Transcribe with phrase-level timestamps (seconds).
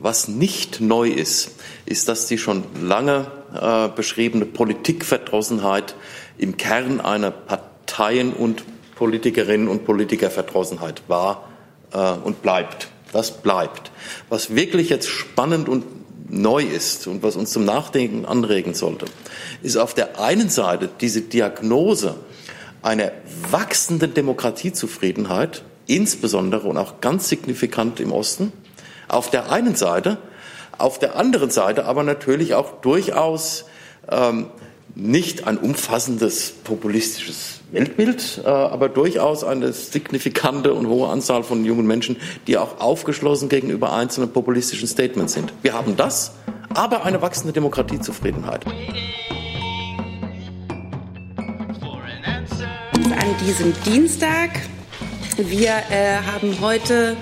[0.00, 1.52] Was nicht neu ist,
[1.86, 5.94] ist, dass die schon lange äh, beschriebene Politikverdrossenheit
[6.36, 8.64] im Kern einer Parteien- und
[8.96, 11.48] Politikerinnen und Politikerverdrossenheit war
[11.92, 12.88] äh, und bleibt.
[13.12, 13.92] Das bleibt.
[14.28, 15.84] Was wirklich jetzt spannend und
[16.28, 19.06] neu ist und was uns zum Nachdenken anregen sollte,
[19.62, 22.16] ist auf der einen Seite diese Diagnose
[22.82, 23.12] einer
[23.50, 28.52] wachsenden Demokratiezufriedenheit, insbesondere und auch ganz signifikant im Osten,
[29.08, 30.18] auf der einen Seite,
[30.78, 33.66] auf der anderen Seite aber natürlich auch durchaus
[34.10, 34.46] ähm,
[34.94, 41.86] nicht ein umfassendes populistisches Weltbild, äh, aber durchaus eine signifikante und hohe Anzahl von jungen
[41.86, 45.52] Menschen, die auch aufgeschlossen gegenüber einzelnen populistischen Statements sind.
[45.62, 46.32] Wir haben das,
[46.72, 48.64] aber eine wachsende Demokratiezufriedenheit.
[52.94, 54.50] An diesem Dienstag.
[55.36, 57.16] Wir äh, haben heute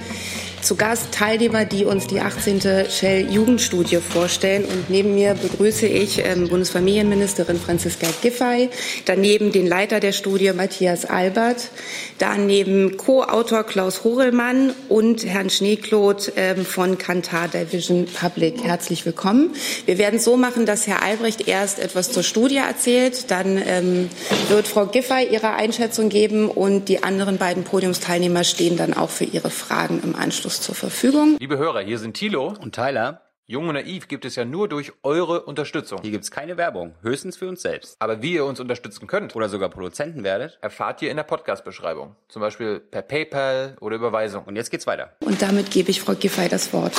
[0.62, 2.61] zu Gast Teilnehmer, die uns die 18.
[2.89, 4.65] Shell-Jugendstudie vorstellen.
[4.65, 8.71] Und neben mir begrüße ich ähm, Bundesfamilienministerin Franziska Giffey,
[9.05, 11.71] daneben den Leiter der Studie Matthias Albert,
[12.18, 18.63] daneben Co-Autor Klaus Horelmann und Herrn Schneeklot ähm, von Kantar Division Public.
[18.63, 19.55] Herzlich willkommen.
[19.87, 24.09] Wir werden es so machen, dass Herr Albrecht erst etwas zur Studie erzählt, dann ähm,
[24.49, 29.24] wird Frau Giffey ihre Einschätzung geben und die anderen beiden Podiumsteilnehmer stehen dann auch für
[29.24, 31.37] ihre Fragen im Anschluss kostenlos zur Verfügung.
[31.39, 33.23] Liebe Hörer, hier sind Thilo und Tyler.
[33.47, 36.01] Jung und naiv gibt es ja nur durch eure Unterstützung.
[36.01, 37.97] Hier gibt es keine Werbung, höchstens für uns selbst.
[37.99, 42.15] Aber wie ihr uns unterstützen könnt oder sogar Produzenten werdet, erfahrt ihr in der Podcast-Beschreibung.
[42.29, 44.45] Zum Beispiel per PayPal oder Überweisung.
[44.45, 45.17] Und jetzt geht's weiter.
[45.21, 46.95] Und damit gebe ich Frau Giffey das Wort.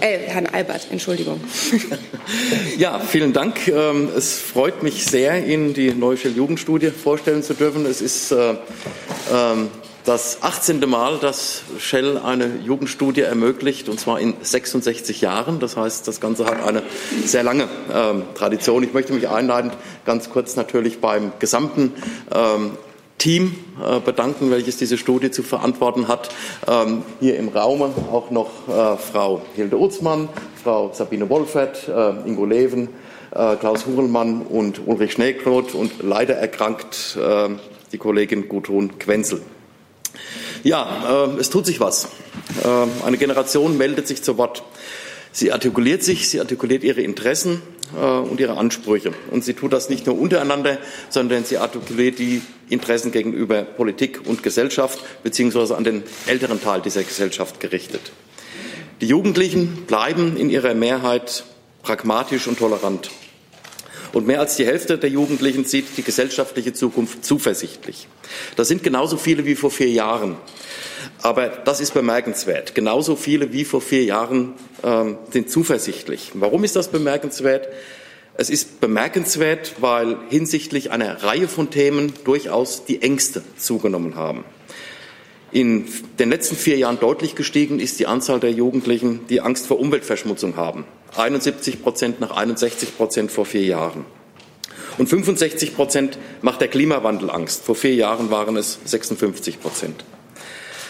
[0.00, 1.40] Äh, Herrn Albert, Entschuldigung.
[2.78, 3.68] Ja, vielen Dank.
[3.68, 7.86] Ähm, es freut mich sehr, Ihnen die neue Shell-Jugendstudie vorstellen zu dürfen.
[7.86, 8.56] Es ist äh,
[9.32, 9.68] ähm,
[10.04, 10.80] das 18.
[10.88, 15.60] Mal, dass Shell eine Jugendstudie ermöglicht, und zwar in 66 Jahren.
[15.60, 16.82] Das heißt, das Ganze hat eine
[17.24, 18.82] sehr lange ähm, Tradition.
[18.82, 19.74] Ich möchte mich einleitend
[20.04, 21.94] ganz kurz natürlich beim gesamten
[22.34, 22.72] ähm,
[23.16, 26.28] Team äh, bedanken, welches diese Studie zu verantworten hat.
[26.68, 30.28] Ähm, hier im Raume auch noch äh, Frau Hilde Utzmann,
[30.62, 32.90] Frau Sabine Wolfert, äh, Ingo Leven,
[33.30, 37.48] äh, Klaus Hurelmann und Ulrich Schneekroth und leider erkrankt äh,
[37.92, 39.40] die Kollegin Gudrun Quenzel.
[40.62, 42.08] Ja, äh, es tut sich was.
[42.62, 44.62] Äh, eine Generation meldet sich zu Wort.
[45.32, 47.60] Sie artikuliert sich, sie artikuliert ihre Interessen
[47.94, 49.12] äh, und ihre Ansprüche.
[49.30, 50.78] Und sie tut das nicht nur untereinander,
[51.10, 57.02] sondern sie artikuliert die Interessen gegenüber Politik und Gesellschaft beziehungsweise an den älteren Teil dieser
[57.02, 58.12] Gesellschaft gerichtet.
[59.00, 61.44] Die Jugendlichen bleiben in ihrer Mehrheit
[61.82, 63.10] pragmatisch und tolerant.
[64.14, 68.06] Und mehr als die Hälfte der Jugendlichen sieht die gesellschaftliche Zukunft zuversichtlich.
[68.54, 70.36] Das sind genauso viele wie vor vier Jahren.
[71.20, 72.76] Aber das ist bemerkenswert.
[72.76, 74.52] Genauso viele wie vor vier Jahren
[74.84, 76.30] ähm, sind zuversichtlich.
[76.34, 77.68] Warum ist das bemerkenswert?
[78.36, 84.44] Es ist bemerkenswert, weil hinsichtlich einer Reihe von Themen durchaus die Ängste zugenommen haben.
[85.54, 85.84] In
[86.18, 90.56] den letzten vier Jahren deutlich gestiegen ist die Anzahl der Jugendlichen, die Angst vor Umweltverschmutzung
[90.56, 90.84] haben.
[91.16, 94.04] 71 Prozent nach 61 Prozent vor vier Jahren.
[94.98, 97.62] Und 65 Prozent macht der Klimawandel Angst.
[97.62, 100.04] Vor vier Jahren waren es 56 Prozent.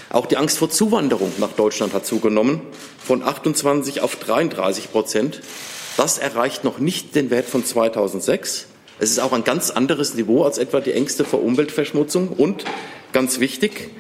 [0.09, 2.63] Auch die Angst vor Zuwanderung nach Deutschland hat zugenommen,
[3.05, 5.43] von 28 auf 33 Prozent.
[5.99, 8.69] Das erreicht noch nicht den Wert von 2006.
[8.99, 12.29] Es ist auch ein ganz anderes Niveau als etwa die Ängste vor Umweltverschmutzung.
[12.29, 12.65] Und
[13.13, 13.91] ganz wichtig,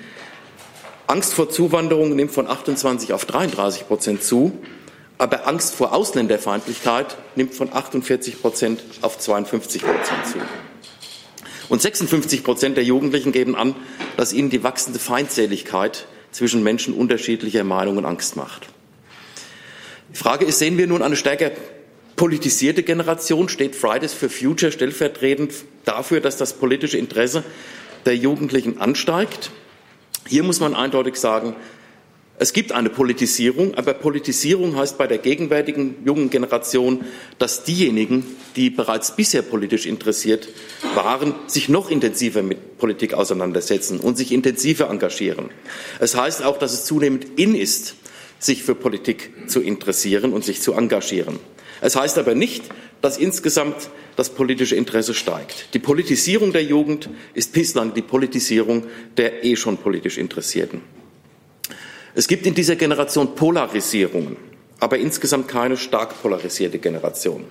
[1.06, 4.52] Angst vor Zuwanderung nimmt von 28 auf 33 Prozent zu.
[5.18, 10.38] Aber Angst vor Ausländerfeindlichkeit nimmt von 48 Prozent auf 52 Prozent zu.
[11.68, 13.74] Und 56 Prozent der Jugendlichen geben an,
[14.16, 18.68] dass ihnen die wachsende Feindseligkeit zwischen Menschen unterschiedlicher Meinungen Angst macht.
[20.12, 21.52] Die Frage ist, sehen wir nun eine stärker
[22.16, 23.48] politisierte Generation?
[23.48, 25.52] Steht Fridays for Future stellvertretend
[25.84, 27.44] dafür, dass das politische Interesse
[28.04, 29.50] der Jugendlichen ansteigt?
[30.26, 31.54] Hier muss man eindeutig sagen,
[32.36, 37.04] es gibt eine Politisierung, aber Politisierung heißt bei der gegenwärtigen jungen Generation,
[37.38, 38.26] dass diejenigen,
[38.56, 40.48] die bereits bisher politisch interessiert
[40.94, 45.50] waren, sich noch intensiver mit Politik auseinandersetzen und sich intensiver engagieren.
[46.00, 47.94] Es heißt auch, dass es zunehmend in ist,
[48.40, 51.38] sich für Politik zu interessieren und sich zu engagieren.
[51.84, 52.64] Es heißt aber nicht,
[53.02, 55.74] dass insgesamt das politische Interesse steigt.
[55.74, 58.84] Die Politisierung der Jugend ist bislang die Politisierung
[59.18, 60.80] der eh schon politisch Interessierten.
[62.14, 64.38] Es gibt in dieser Generation Polarisierungen,
[64.80, 67.44] aber insgesamt keine stark polarisierte Generation.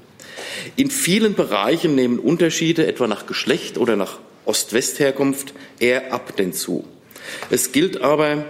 [0.77, 6.85] In vielen Bereichen nehmen Unterschiede, etwa nach Geschlecht oder nach Ost-West-Herkunft, eher ab denn zu.
[7.51, 8.45] Es gilt aber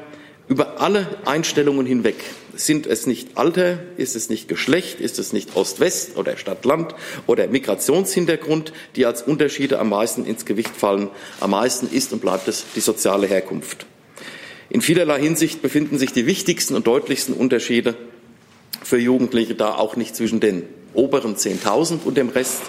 [0.47, 2.23] über alle Einstellungen hinweg,
[2.55, 6.95] sind es nicht Alter, ist es nicht Geschlecht, ist es nicht Ost-West oder Stadt-Land
[7.27, 11.09] oder Migrationshintergrund, die als Unterschiede am meisten ins Gewicht fallen.
[11.39, 13.85] Am meisten ist und bleibt es die soziale Herkunft.
[14.69, 17.95] In vielerlei Hinsicht befinden sich die wichtigsten und deutlichsten Unterschiede
[18.83, 20.63] für Jugendliche da auch nicht zwischen den
[20.93, 22.61] oberen 10.000 und dem Rest,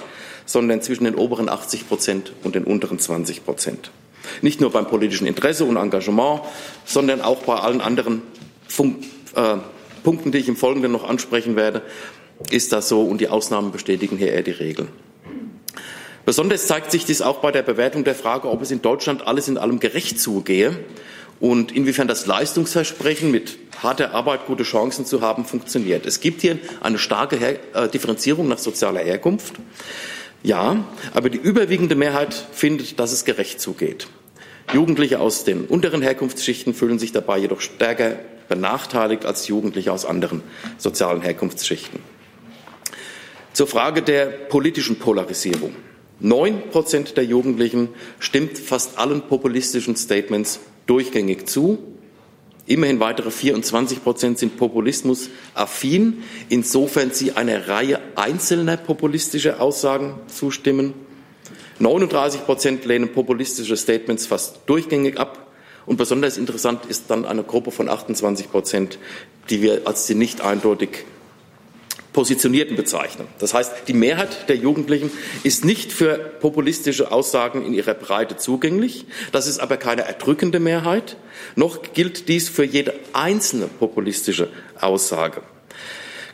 [0.46, 3.90] sondern zwischen den oberen 80 Prozent und den unteren 20 Prozent.
[4.42, 6.42] Nicht nur beim politischen Interesse und Engagement,
[6.84, 8.22] sondern auch bei allen anderen
[8.68, 9.04] Funk
[9.34, 9.56] äh,
[10.04, 11.82] Punkten, die ich im Folgenden noch ansprechen werde,
[12.50, 14.88] ist das so und die Ausnahmen bestätigen hier eher die Regeln.
[16.24, 19.48] Besonders zeigt sich dies auch bei der Bewertung der Frage, ob es in Deutschland alles
[19.48, 20.78] in allem gerecht zugehe
[21.40, 26.06] und inwiefern das Leistungsversprechen mit harter Arbeit gute Chancen zu haben funktioniert.
[26.06, 29.54] Es gibt hier eine starke Her äh, Differenzierung nach sozialer Herkunft.
[30.42, 34.06] Ja, aber die überwiegende Mehrheit findet, dass es gerecht zugeht.
[34.72, 38.16] Jugendliche aus den unteren Herkunftsschichten fühlen sich dabei jedoch stärker
[38.48, 40.42] benachteiligt als Jugendliche aus anderen
[40.78, 42.00] sozialen Herkunftsschichten.
[43.52, 45.74] Zur Frage der politischen Polarisierung.
[46.20, 47.88] Neun Prozent der Jugendlichen
[48.18, 51.78] stimmt fast allen populistischen Statements durchgängig zu.
[52.66, 60.94] Immerhin weitere 24 Prozent sind populismusaffin, insofern sie einer Reihe einzelner populistischer Aussagen zustimmen.
[61.78, 65.43] 39 Prozent lehnen populistische Statements fast durchgängig ab.
[65.86, 68.98] Und besonders interessant ist dann eine Gruppe von 28 Prozent,
[69.50, 71.04] die wir als die nicht eindeutig
[72.14, 73.26] Positionierten bezeichnen.
[73.40, 75.10] Das heißt, die Mehrheit der Jugendlichen
[75.42, 79.04] ist nicht für populistische Aussagen in ihrer Breite zugänglich.
[79.32, 81.16] Das ist aber keine erdrückende Mehrheit.
[81.56, 84.48] Noch gilt dies für jede einzelne populistische
[84.80, 85.42] Aussage.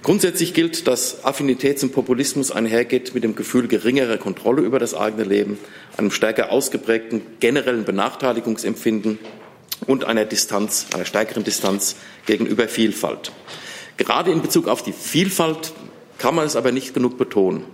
[0.03, 5.25] Grundsätzlich gilt, dass Affinität zum Populismus einhergeht mit dem Gefühl geringerer Kontrolle über das eigene
[5.25, 5.58] Leben,
[5.96, 9.19] einem stärker ausgeprägten generellen Benachteiligungsempfinden
[9.87, 11.97] und einer Distanz, einer stärkeren Distanz
[12.27, 13.32] gegenüber Vielfalt.
[13.97, 15.73] Gerade in Bezug auf die Vielfalt
[16.19, 17.65] kann man es aber nicht genug betonen.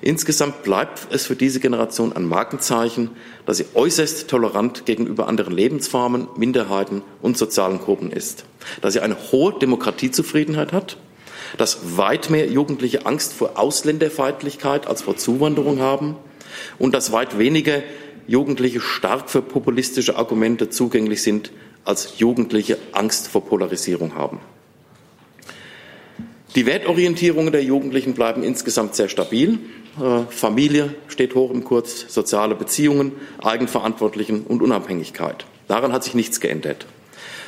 [0.00, 3.10] Insgesamt bleibt es für diese Generation ein Markenzeichen,
[3.46, 8.44] dass sie äußerst tolerant gegenüber anderen Lebensformen, Minderheiten und sozialen Gruppen ist,
[8.80, 10.98] dass sie eine hohe Demokratiezufriedenheit hat
[11.58, 16.16] dass weit mehr Jugendliche Angst vor Ausländerfeindlichkeit als vor Zuwanderung haben
[16.78, 17.82] und dass weit weniger
[18.26, 21.52] Jugendliche stark für populistische Argumente zugänglich sind,
[21.84, 24.40] als Jugendliche Angst vor Polarisierung haben.
[26.56, 29.58] Die Wertorientierungen der Jugendlichen bleiben insgesamt sehr stabil.
[30.00, 33.12] Äh, Familie steht hoch im Kurs, soziale Beziehungen,
[33.42, 35.46] Eigenverantwortlichen und Unabhängigkeit.
[35.68, 36.86] Daran hat sich nichts geändert.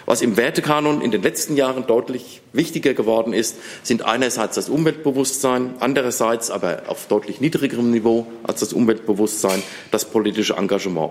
[0.08, 5.74] Was im Wertekanon in den letzten Jahren deutlich wichtiger geworden ist, sind einerseits das Umweltbewusstsein,
[5.80, 11.10] andererseits aber auf deutlich niedrigerem Niveau als das Umweltbewusstsein das politische Engagement.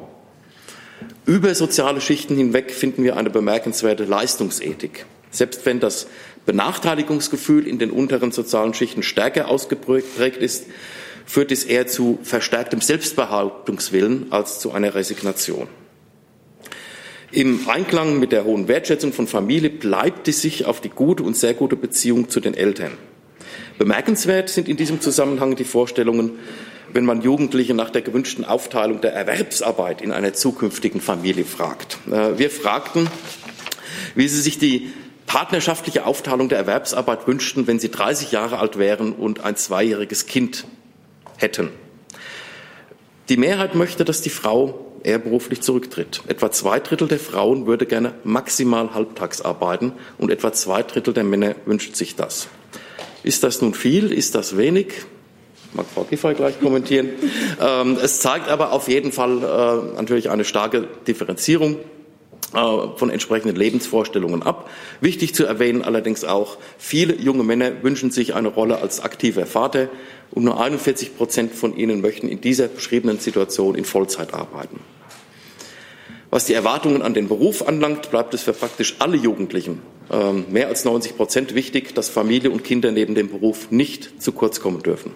[1.28, 5.06] Über soziale Schichten hinweg finden wir eine bemerkenswerte Leistungsethik.
[5.30, 6.08] Selbst wenn das
[6.48, 10.66] Benachteiligungsgefühl in den unteren sozialen Schichten stärker ausgeprägt ist,
[11.28, 15.68] führt es eher zu verstärktem Selbstbehauptungswillen als zu einer Resignation.
[17.32, 21.36] Im Einklang mit der hohen Wertschätzung von Familie bleibt es sich auf die gute und
[21.36, 22.92] sehr gute Beziehung zu den Eltern.
[23.78, 26.40] Bemerkenswert sind in diesem Zusammenhang die Vorstellungen,
[26.94, 31.98] wenn man Jugendliche nach der gewünschten Aufteilung der Erwerbsarbeit in einer zukünftigen Familie fragt.
[32.10, 33.10] Äh, wir fragten,
[34.16, 34.94] wie sie sich die
[35.26, 40.66] partnerschaftliche Aufteilung der Erwerbsarbeit wünschten, wenn sie 30 Jahre alt wären und ein zweijähriges Kind
[41.36, 41.70] hätten.
[43.28, 46.22] Die Mehrheit möchte, dass die Frau er beruflich zurücktritt.
[46.28, 51.24] Etwa zwei Drittel der Frauen würde gerne maximal halbtags arbeiten und etwa zwei Drittel der
[51.24, 52.50] Männer wünscht sich das.
[53.24, 54.12] Ist das nun viel?
[54.12, 54.88] Ist das wenig?
[55.74, 57.10] Mag Frau Giffey gleich kommentieren.
[57.60, 61.78] Ähm, es zeigt aber auf jeden Fall äh, natürlich eine starke Differenzierung
[62.54, 64.70] äh, von entsprechenden Lebensvorstellungen ab.
[65.02, 69.90] Wichtig zu erwähnen allerdings auch, viele junge Männer wünschen sich eine Rolle als aktiver Vater
[70.30, 74.80] und nur 41 Prozent von ihnen möchten in dieser beschriebenen Situation in Vollzeit arbeiten.
[76.30, 79.82] Was die Erwartungen an den Beruf anlangt, bleibt es für praktisch alle Jugendlichen
[80.12, 84.34] ähm, mehr als 90 Prozent wichtig, dass Familie und Kinder neben dem Beruf nicht zu
[84.34, 85.14] kurz kommen dürfen.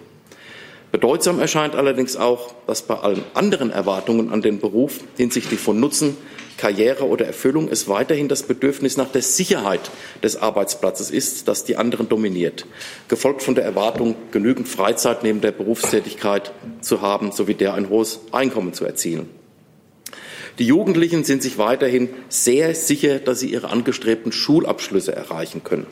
[0.90, 6.16] Bedeutsam erscheint allerdings auch, dass bei allen anderen Erwartungen an den Beruf hinsichtlich von Nutzen,
[6.58, 9.90] Karriere oder Erfüllung es weiterhin das Bedürfnis nach der Sicherheit
[10.22, 12.66] des Arbeitsplatzes ist, das die anderen dominiert,
[13.08, 16.52] gefolgt von der Erwartung, genügend Freizeit neben der Berufstätigkeit
[16.82, 19.41] zu haben, sowie der ein hohes Einkommen zu erzielen.
[20.58, 25.86] Die Jugendlichen sind sich weiterhin sehr sicher, dass sie ihre angestrebten Schulabschlüsse erreichen können.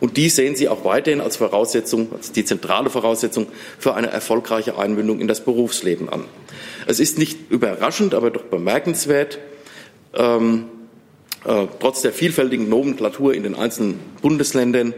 [0.00, 3.46] Und die sehen sie auch weiterhin als Voraussetzung, als die zentrale Voraussetzung
[3.78, 6.24] für eine erfolgreiche Einbindung in das Berufsleben an.
[6.86, 9.38] Es ist nicht überraschend, aber doch bemerkenswert,
[10.14, 10.66] ähm,
[11.44, 14.94] äh, trotz der vielfältigen Nomenklatur in den einzelnen Bundesländern,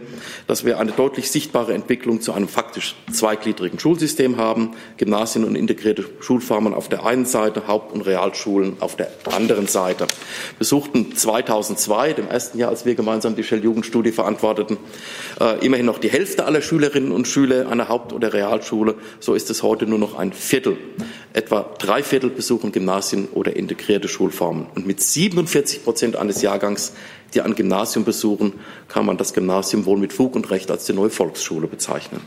[0.46, 4.74] dass wir eine deutlich sichtbare Entwicklung zu einem faktisch zweigliedrigen Schulsystem haben.
[4.96, 10.06] Gymnasien und integrierte Schulformen auf der einen Seite, Haupt- und Realschulen auf der anderen Seite.
[10.58, 14.76] Wir suchten 2002, dem ersten Jahr, als wir gemeinsam die Shell-Jugendstudie verantworteten,
[15.40, 18.94] äh, immerhin noch die Hälfte aller Schülerinnen und Schüler einer Haupt- oder Realschule.
[19.18, 20.76] So ist es heute nur noch ein Viertel.
[21.32, 24.66] Etwa drei Viertel besuchen Gymnasien oder integrierte Schulformen.
[24.74, 26.92] Und mit 47 Prozent eines des Jahrgangs,
[27.34, 28.54] die ein Gymnasium besuchen,
[28.88, 32.20] kann man das Gymnasium wohl mit Fug und Recht als die neue Volksschule bezeichnen.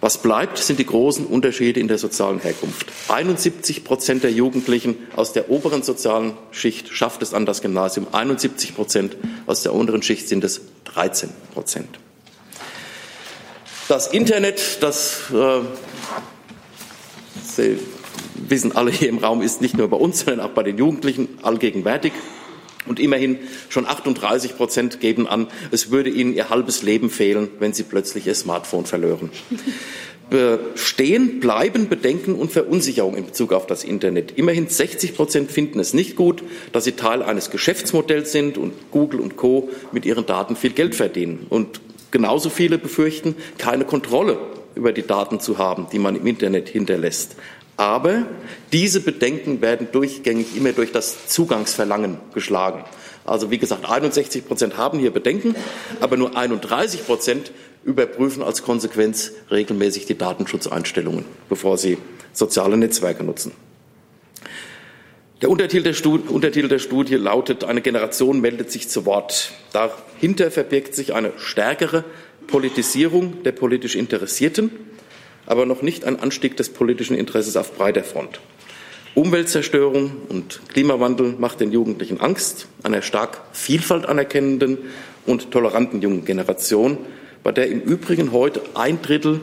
[0.00, 2.86] Was bleibt, sind die großen Unterschiede in der sozialen Herkunft.
[3.08, 8.06] 71 Prozent der Jugendlichen aus der oberen sozialen Schicht schafft es an das Gymnasium.
[8.12, 11.98] 71 Prozent aus der unteren Schicht sind es 13 Prozent.
[13.88, 15.62] Das Internet, das äh,
[17.42, 17.78] Sie
[18.36, 21.28] wissen alle hier im Raum, ist nicht nur bei uns, sondern auch bei den Jugendlichen
[21.42, 22.12] allgegenwärtig.
[22.86, 27.72] Und immerhin schon 38 Prozent geben an, es würde ihnen ihr halbes Leben fehlen, wenn
[27.72, 29.30] sie plötzlich ihr Smartphone verlören.
[30.30, 34.32] Bestehen bleiben Bedenken und Verunsicherung in Bezug auf das Internet.
[34.36, 36.42] Immerhin 60 Prozent finden es nicht gut,
[36.72, 39.70] dass sie Teil eines Geschäftsmodells sind und Google und Co.
[39.90, 41.46] mit ihren Daten viel Geld verdienen.
[41.48, 41.80] Und
[42.10, 44.38] genauso viele befürchten, keine Kontrolle
[44.74, 47.36] über die Daten zu haben, die man im Internet hinterlässt.
[47.78, 48.26] Aber
[48.72, 52.84] diese Bedenken werden durchgängig immer durch das Zugangsverlangen geschlagen.
[53.24, 55.54] Also wie gesagt, 61 Prozent haben hier Bedenken,
[56.00, 57.52] aber nur 31 Prozent
[57.84, 61.98] überprüfen als Konsequenz regelmäßig die Datenschutzeinstellungen, bevor sie
[62.32, 63.52] soziale Netzwerke nutzen.
[65.40, 69.52] Der Untertitel der, Studie, Untertitel der Studie lautet, eine Generation meldet sich zu Wort.
[69.72, 72.02] Dahinter verbirgt sich eine stärkere
[72.48, 74.87] Politisierung der politisch Interessierten
[75.48, 78.38] aber noch nicht ein Anstieg des politischen Interesses auf breiter Front.
[79.14, 84.78] Umweltzerstörung und Klimawandel macht den Jugendlichen Angst, einer stark Vielfalt anerkennenden
[85.26, 86.98] und toleranten jungen Generation,
[87.42, 89.40] bei der im Übrigen heute ein Drittel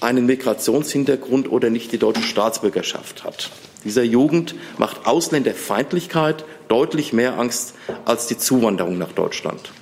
[0.00, 3.50] einen Migrationshintergrund oder nicht die deutsche Staatsbürgerschaft hat.
[3.84, 9.72] Dieser Jugend macht Ausländerfeindlichkeit deutlich mehr Angst als die Zuwanderung nach Deutschland.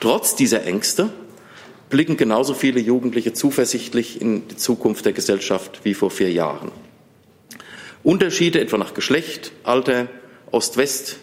[0.00, 1.10] Trotz dieser Ängste
[1.94, 6.72] blicken genauso viele Jugendliche zuversichtlich in die Zukunft der Gesellschaft wie vor vier Jahren.
[8.02, 10.08] Unterschiede etwa nach Geschlecht, Alter,
[10.50, 11.18] Ost-West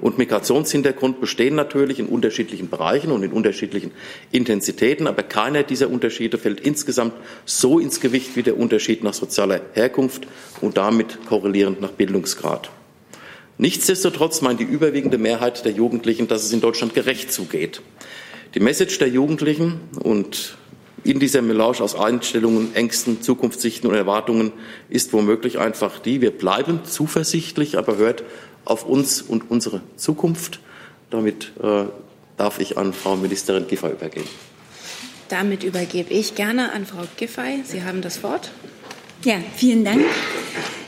[0.00, 3.90] und Migrationshintergrund bestehen natürlich in unterschiedlichen Bereichen und in unterschiedlichen
[4.32, 7.12] Intensitäten, aber keiner dieser Unterschiede fällt insgesamt
[7.44, 10.26] so ins Gewicht wie der Unterschied nach sozialer Herkunft
[10.62, 12.70] und damit korrelierend nach Bildungsgrad.
[13.58, 17.82] Nichtsdestotrotz meint die überwiegende Mehrheit der Jugendlichen, dass es in Deutschland gerecht zugeht.
[18.54, 20.56] Die Message der Jugendlichen und
[21.04, 24.52] in dieser Melange aus Einstellungen, Ängsten, Zukunftssichten und Erwartungen
[24.88, 28.24] ist womöglich einfach die, wir bleiben zuversichtlich, aber hört
[28.64, 30.60] auf uns und unsere Zukunft.
[31.10, 31.84] Damit äh,
[32.36, 34.28] darf ich an Frau Ministerin Giffey übergeben.
[35.28, 37.62] Damit übergebe ich gerne an Frau Giffey.
[37.64, 38.50] Sie haben das Wort.
[39.24, 40.04] Ja, vielen Dank.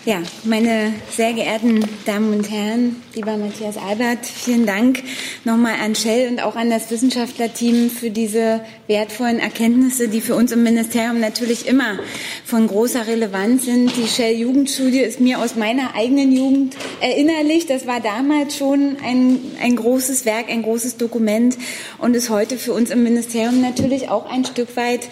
[0.05, 5.03] Ja, meine sehr geehrten Damen und Herren, lieber Matthias Albert, vielen Dank
[5.45, 10.53] nochmal an Shell und auch an das Wissenschaftlerteam für diese wertvollen Erkenntnisse, die für uns
[10.53, 11.99] im Ministerium natürlich immer
[12.45, 13.93] von großer Relevanz sind.
[13.97, 17.67] Die Shell-Jugendstudie ist mir aus meiner eigenen Jugend erinnerlich.
[17.67, 21.59] Das war damals schon ein, ein großes Werk, ein großes Dokument
[21.99, 25.09] und ist heute für uns im Ministerium natürlich auch ein Stück weit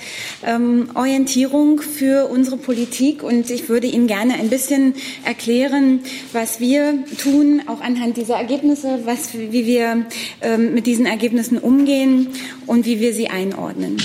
[0.47, 3.23] ähm, Orientierung für unsere Politik.
[3.23, 4.86] Und ich würde Ihnen gerne ein bisschen
[5.25, 6.01] erklären,
[6.33, 10.07] was wir tun, auch anhand dieser Ergebnisse, was, wie wir
[10.41, 12.29] ähm, mit diesen Ergebnissen umgehen
[12.67, 13.97] und wie wir sie einordnen.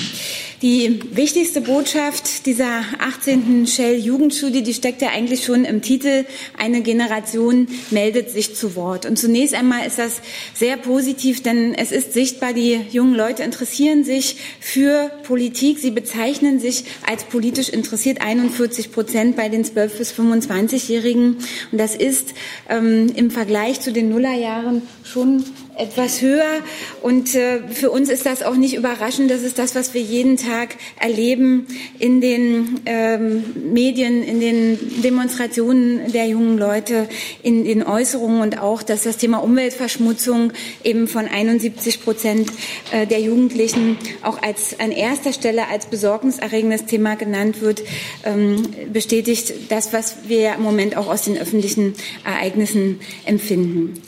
[0.62, 3.66] Die wichtigste Botschaft dieser 18.
[3.66, 6.24] Shell-Jugendstudie, die steckt ja eigentlich schon im Titel.
[6.56, 9.08] Eine Generation meldet sich zu Wort.
[9.08, 10.22] Und zunächst einmal ist das
[10.54, 15.80] sehr positiv, denn es ist sichtbar, die jungen Leute interessieren sich für Politik.
[15.80, 21.38] Sie bezeichnen sich als politisch interessiert, 41 Prozent bei den 12- bis 25-Jährigen.
[21.72, 22.36] Und das ist
[22.70, 25.44] ähm, im Vergleich zu den Nullerjahren schon
[25.78, 26.62] etwas höher.
[27.02, 29.32] Und äh, für uns ist das auch nicht überraschend.
[29.32, 31.68] Das ist das, was wir jeden Tag erleben
[32.00, 37.08] in den ähm, Medien, in den Demonstrationen der jungen Leute,
[37.44, 40.52] in den Äußerungen und auch, dass das Thema Umweltverschmutzung
[40.84, 42.52] eben von 71 Prozent
[42.92, 47.82] äh, der Jugendlichen auch als an erster Stelle als besorgniserregendes Thema genannt wird,
[48.24, 51.94] ähm, bestätigt das, was wir im Moment auch aus den öffentlichen
[52.26, 54.02] Ereignissen empfinden.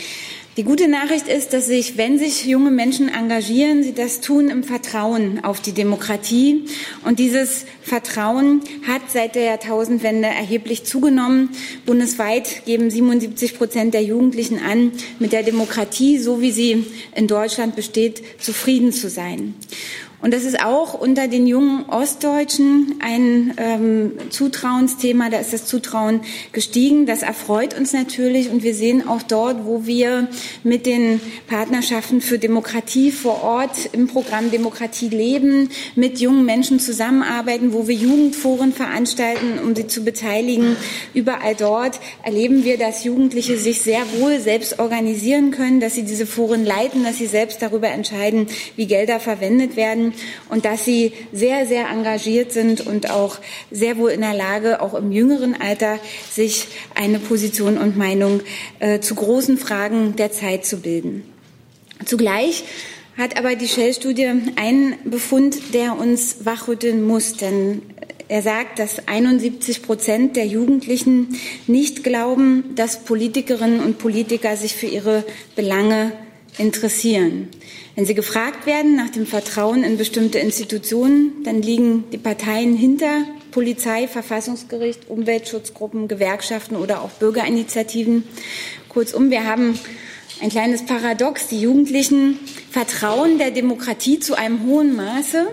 [0.55, 4.63] Die gute Nachricht ist, dass sich, wenn sich junge Menschen engagieren, sie das tun im
[4.63, 6.65] Vertrauen auf die Demokratie.
[7.03, 11.49] Und dieses Vertrauen hat seit der Jahrtausendwende erheblich zugenommen.
[11.87, 17.75] Bundesweit geben 77 Prozent der Jugendlichen an, mit der Demokratie, so wie sie in Deutschland
[17.75, 19.55] besteht, zufrieden zu sein.
[20.23, 25.29] Und das ist auch unter den jungen Ostdeutschen ein ähm, Zutrauensthema.
[25.29, 26.21] Da ist das Zutrauen
[26.53, 27.05] gestiegen.
[27.05, 28.49] Das erfreut uns natürlich.
[28.49, 30.29] Und wir sehen auch dort, wo wir
[30.63, 37.73] mit den Partnerschaften für Demokratie vor Ort im Programm Demokratie leben, mit jungen Menschen zusammenarbeiten,
[37.73, 40.77] wo wir Jugendforen veranstalten, um sie zu beteiligen.
[41.13, 46.25] Überall dort erleben wir, dass Jugendliche sich sehr wohl selbst organisieren können, dass sie diese
[46.25, 50.12] Foren leiten, dass sie selbst darüber entscheiden, wie Gelder verwendet werden
[50.49, 53.39] und dass sie sehr, sehr engagiert sind und auch
[53.71, 55.99] sehr wohl in der Lage, auch im jüngeren Alter,
[56.31, 58.41] sich eine Position und Meinung
[58.79, 61.23] äh, zu großen Fragen der Zeit zu bilden.
[62.05, 62.63] Zugleich
[63.17, 67.81] hat aber die Shell-Studie einen Befund, der uns wachrütteln muss, denn
[68.27, 74.87] er sagt, dass 71 Prozent der Jugendlichen nicht glauben, dass Politikerinnen und Politiker sich für
[74.87, 75.23] ihre
[75.55, 76.13] Belange
[76.57, 77.49] interessieren.
[77.95, 83.25] Wenn sie gefragt werden nach dem Vertrauen in bestimmte Institutionen, dann liegen die Parteien hinter
[83.51, 88.23] Polizei, Verfassungsgericht, Umweltschutzgruppen, Gewerkschaften oder auch Bürgerinitiativen.
[88.89, 89.77] Kurzum, wir haben
[90.41, 91.47] ein kleines Paradox.
[91.47, 92.39] Die Jugendlichen
[92.71, 95.47] vertrauen der Demokratie zu einem hohen Maße,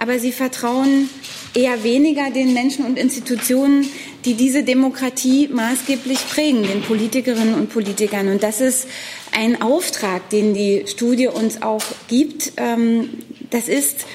[0.00, 1.10] aber sie vertrauen
[1.54, 3.86] eher weniger den Menschen und Institutionen,
[4.24, 8.28] die diese Demokratie maßgeblich prägen, den Politikerinnen und Politikern.
[8.28, 8.88] Und das ist
[9.32, 12.52] ein Auftrag, den die Studie uns auch gibt.
[12.56, 13.10] Ähm,
[13.50, 14.06] das ist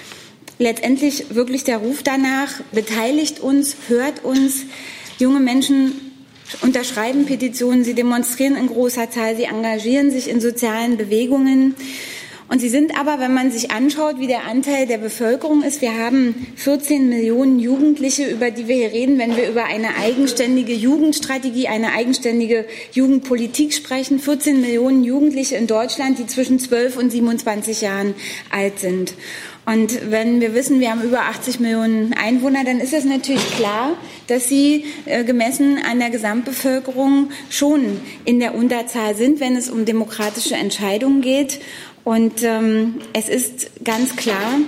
[0.57, 4.65] letztendlich wirklich der Ruf danach, beteiligt uns, hört uns.
[5.19, 5.93] Junge Menschen
[6.61, 11.75] unterschreiben Petitionen, sie demonstrieren in großer Zahl, sie engagieren sich in sozialen Bewegungen.
[12.47, 15.97] Und sie sind aber, wenn man sich anschaut, wie der Anteil der Bevölkerung ist, wir
[15.97, 21.67] haben 14 Millionen Jugendliche, über die wir hier reden, wenn wir über eine eigenständige Jugendstrategie,
[21.67, 24.19] eine eigenständige Jugendpolitik sprechen.
[24.19, 28.13] 14 Millionen Jugendliche in Deutschland, die zwischen 12 und 27 Jahren
[28.51, 29.15] alt sind.
[29.65, 33.97] Und wenn wir wissen, wir haben über 80 Millionen Einwohner, dann ist es natürlich klar,
[34.27, 39.85] dass sie äh, gemessen an der Gesamtbevölkerung schon in der Unterzahl sind, wenn es um
[39.85, 41.61] demokratische Entscheidungen geht.
[42.05, 44.59] Und ähm, es ist ganz klar,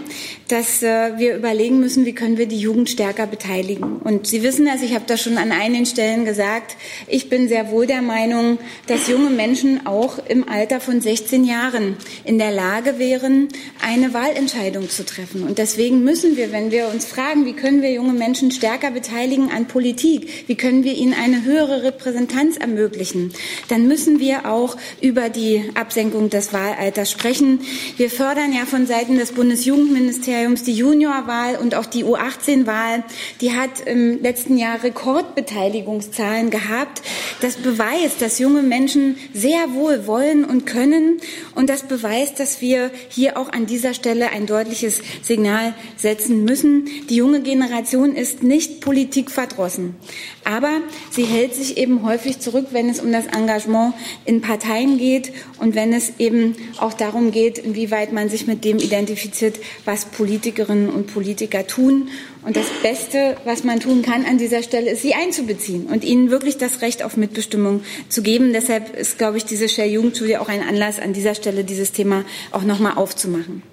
[0.48, 3.98] dass äh, wir überlegen müssen, wie können wir die Jugend stärker beteiligen.
[3.98, 7.72] Und Sie wissen das, ich habe das schon an einigen Stellen gesagt, ich bin sehr
[7.72, 8.58] wohl der Meinung,
[8.88, 13.50] dass junge Menschen auch im Alter von 16 Jahren in der Lage wären,
[13.82, 15.44] eine Wahlentscheidung zu treffen.
[15.44, 19.52] Und deswegen müssen wir, wenn wir uns fragen, wie können wir junge Menschen stärker beteiligen
[19.52, 23.34] an Politik, wie können wir ihnen eine höhere Repräsentanz ermöglichen,
[23.68, 27.62] dann müssen wir auch über die Absenkung des Wahlalters sprechen.
[27.98, 33.04] Wir fördern ja von Seiten des Bundesjugendministeriums die Juniorwahl und auch die U18-Wahl.
[33.42, 37.02] Die hat im letzten Jahr Rekordbeteiligungszahlen gehabt.
[37.42, 41.20] Das beweist, dass junge Menschen sehr wohl wollen und können.
[41.56, 46.90] Und das beweist, dass wir hier auch an dieser Stelle ein deutliches Signal setzen müssen.
[47.10, 49.96] Die junge Generation ist nicht politikverdrossen.
[50.44, 53.94] Aber sie hält sich eben häufig zurück, wenn es um das Engagement
[54.26, 58.78] in Parteien geht und wenn es eben auch darum geht, inwieweit man sich mit dem
[58.78, 62.10] identifiziert, was Politikerinnen und Politiker tun.
[62.48, 66.32] Und das Beste, was man tun kann an dieser Stelle, ist, sie einzubeziehen und ihnen
[66.32, 68.54] wirklich das Recht auf Mitbestimmung zu geben.
[68.54, 72.24] Deshalb ist, glaube ich, diese Share Jugendstudie auch ein Anlass, an dieser Stelle dieses Thema
[72.54, 73.64] auch nochmal aufzumachen.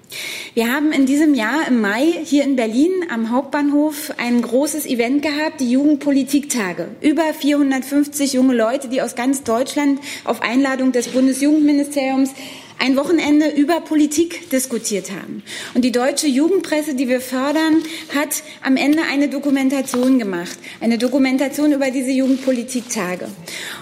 [0.55, 5.21] Wir haben in diesem Jahr im Mai hier in Berlin am Hauptbahnhof ein großes Event
[5.21, 6.89] gehabt, die Jugendpolitiktage.
[6.99, 12.31] Über 450 junge Leute, die aus ganz Deutschland auf Einladung des Bundesjugendministeriums
[12.79, 15.43] ein Wochenende über Politik diskutiert haben.
[15.73, 17.83] Und die deutsche Jugendpresse, die wir fördern,
[18.13, 23.27] hat am Ende eine Dokumentation gemacht, eine Dokumentation über diese Jugendpolitiktage.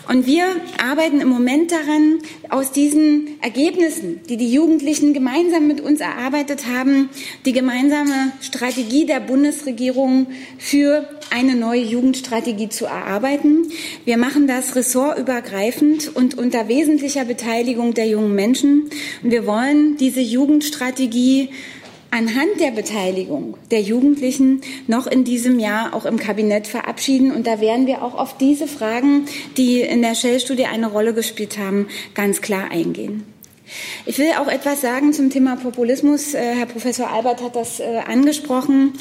[0.09, 0.45] Und wir
[0.77, 2.19] arbeiten im Moment daran,
[2.49, 7.09] aus diesen Ergebnissen, die die Jugendlichen gemeinsam mit uns erarbeitet haben,
[7.45, 13.69] die gemeinsame Strategie der Bundesregierung für eine neue Jugendstrategie zu erarbeiten.
[14.03, 18.89] Wir machen das ressortübergreifend und unter wesentlicher Beteiligung der jungen Menschen.
[19.23, 21.49] Und wir wollen diese Jugendstrategie
[22.13, 27.32] anhand der Beteiligung der Jugendlichen noch in diesem Jahr auch im Kabinett verabschieden.
[27.32, 29.26] Und da werden wir auch auf diese Fragen,
[29.58, 33.26] die in der Shell-Studie eine Rolle gespielt haben, ganz klar eingehen.
[34.06, 36.34] Ich will auch etwas sagen zum Thema Populismus.
[36.34, 38.93] Äh, Herr Professor Albert hat das äh, angesprochen.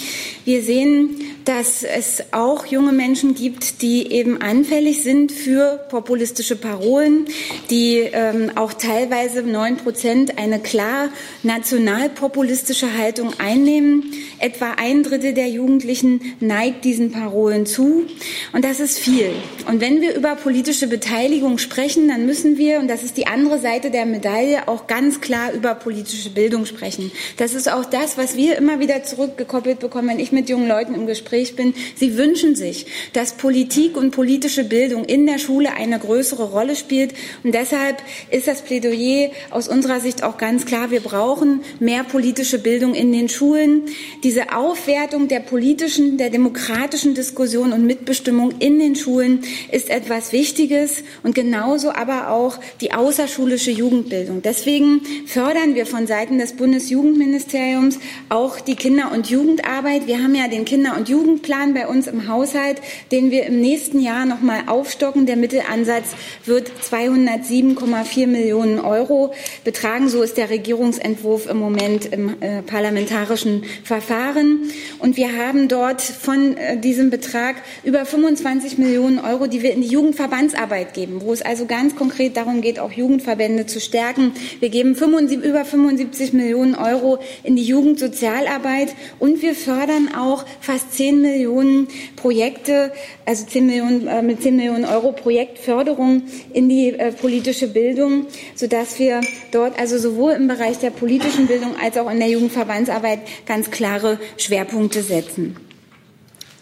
[0.44, 7.27] Wir sehen, dass es auch junge Menschen gibt, die eben anfällig sind für populistische Parolen,
[7.70, 11.09] die ähm, auch teilweise neun Prozent eine klar
[11.42, 14.12] nationalpopulistische Haltung einnehmen.
[14.38, 18.07] Etwa ein Drittel der Jugendlichen neigt diesen Parolen zu.
[18.53, 19.31] Und das ist viel.
[19.68, 23.59] Und wenn wir über politische Beteiligung sprechen, dann müssen wir, und das ist die andere
[23.59, 27.10] Seite der Medaille, auch ganz klar über politische Bildung sprechen.
[27.36, 30.94] Das ist auch das, was wir immer wieder zurückgekoppelt bekommen, wenn ich mit jungen Leuten
[30.94, 31.74] im Gespräch bin.
[31.96, 37.14] Sie wünschen sich, dass Politik und politische Bildung in der Schule eine größere Rolle spielt.
[37.42, 40.90] Und deshalb ist das Plädoyer aus unserer Sicht auch ganz klar.
[40.90, 43.82] Wir brauchen mehr politische Bildung in den Schulen.
[44.22, 51.04] Diese Aufwertung der politischen, der demokratischen Diskussion und Mitbestimmung in den Schulen ist etwas Wichtiges
[51.22, 54.41] und genauso aber auch die außerschulische Jugendbildung.
[54.44, 60.07] Deswegen fördern wir von Seiten des Bundesjugendministeriums auch die Kinder- und Jugendarbeit.
[60.07, 62.78] Wir haben ja den Kinder- und Jugendplan bei uns im Haushalt,
[63.11, 65.26] den wir im nächsten Jahr noch mal aufstocken.
[65.26, 69.33] Der Mittelansatz wird 207,4 Millionen Euro
[69.64, 70.09] betragen.
[70.09, 74.70] So ist der Regierungsentwurf im Moment im äh, parlamentarischen Verfahren.
[74.98, 79.83] Und wir haben dort von äh, diesem Betrag über 25 Millionen Euro, die wir in
[79.83, 84.68] die Jugendverbandsarbeit geben, wo es also ganz konkret darum geht, auch Jugendverbände zu stärken, wir
[84.68, 91.20] geben 75, über 75 Millionen Euro in die Jugendsozialarbeit und wir fördern auch fast 10
[91.20, 92.92] Millionen Projekte,
[93.24, 98.98] also 10 Millionen, äh, mit 10 Millionen Euro Projektförderung in die äh, politische Bildung, sodass
[98.98, 103.70] wir dort also sowohl im Bereich der politischen Bildung als auch in der Jugendverbandsarbeit ganz
[103.70, 105.56] klare Schwerpunkte setzen.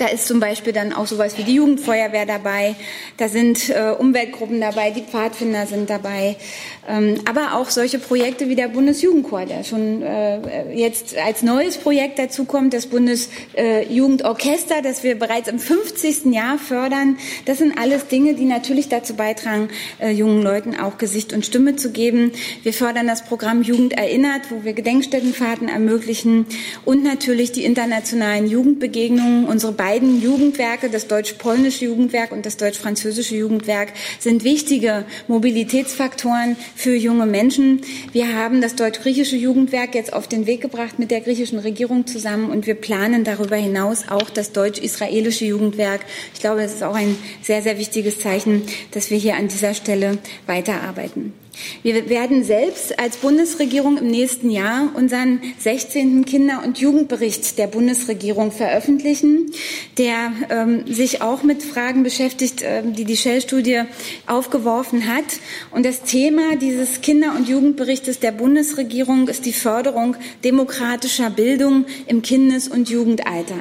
[0.01, 2.75] Da ist zum Beispiel dann auch sowas wie die Jugendfeuerwehr dabei,
[3.19, 6.37] da sind äh, Umweltgruppen dabei, die Pfadfinder sind dabei,
[7.25, 12.45] aber auch solche Projekte wie der Bundesjugendchor, der schon äh, jetzt als neues Projekt dazu
[12.45, 16.27] kommt, das Bundesjugendorchester, das wir bereits im 50.
[16.33, 17.17] Jahr fördern.
[17.45, 19.69] Das sind alles Dinge, die natürlich dazu beitragen,
[20.01, 22.33] äh, jungen Leuten auch Gesicht und Stimme zu geben.
[22.63, 26.47] Wir fördern das Programm Jugend erinnert, wo wir Gedenkstättenfahrten ermöglichen
[26.85, 29.47] und natürlich die internationalen Jugendbegegnungen.
[29.47, 37.27] Unsere beiden Jugendwerke, das deutsch-polnische Jugendwerk und das deutsch-französische Jugendwerk, sind wichtige Mobilitätsfaktoren für junge
[37.27, 37.83] Menschen.
[38.13, 42.51] Wir haben das deutsch-griechische Jugendwerk jetzt auf den Weg gebracht mit der griechischen Regierung zusammen
[42.51, 46.01] und wir planen darüber hinaus auch das deutsch-israelische Jugendwerk.
[46.33, 48.63] Ich glaube, es ist auch ein sehr, sehr wichtiges Zeichen,
[48.93, 51.35] dass wir hier an dieser Stelle weiterarbeiten.
[51.83, 56.25] Wir werden selbst als Bundesregierung im nächsten Jahr unseren 16.
[56.25, 59.53] Kinder- und Jugendbericht der Bundesregierung veröffentlichen,
[59.99, 63.83] der ähm, sich auch mit Fragen beschäftigt, äh, die die Shell-Studie
[64.27, 65.25] aufgeworfen hat.
[65.71, 72.23] Und das Thema dieses Kinder- und Jugendberichtes der Bundesregierung ist die Förderung demokratischer Bildung im
[72.23, 73.59] Kindes- und Jugendalter.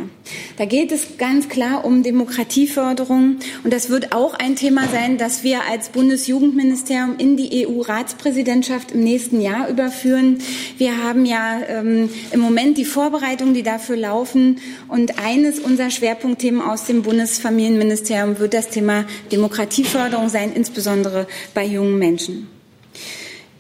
[0.57, 3.38] Da geht es ganz klar um Demokratieförderung.
[3.63, 8.91] Und das wird auch ein Thema sein, das wir als Bundesjugendministerium in die EU EU-Ratspräsidentschaft
[8.91, 10.39] im nächsten Jahr überführen.
[10.78, 14.60] Wir haben ja ähm, im Moment die Vorbereitungen, die dafür laufen.
[14.88, 21.97] Und eines unserer Schwerpunktthemen aus dem Bundesfamilienministerium wird das Thema Demokratieförderung sein, insbesondere bei jungen
[21.97, 22.47] Menschen.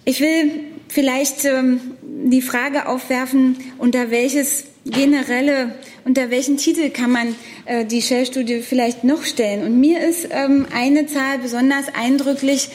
[0.05, 0.51] Ich will
[0.87, 8.01] vielleicht ähm, die Frage aufwerfen, unter welches generelle, unter welchen Titel kann man äh, die
[8.01, 9.63] Shell-Studie vielleicht noch stellen?
[9.63, 12.69] Und mir ist ähm, eine Zahl besonders eindrücklich,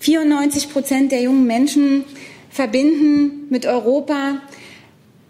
[0.00, 2.04] 94 Prozent der jungen Menschen
[2.50, 4.40] verbinden mit Europa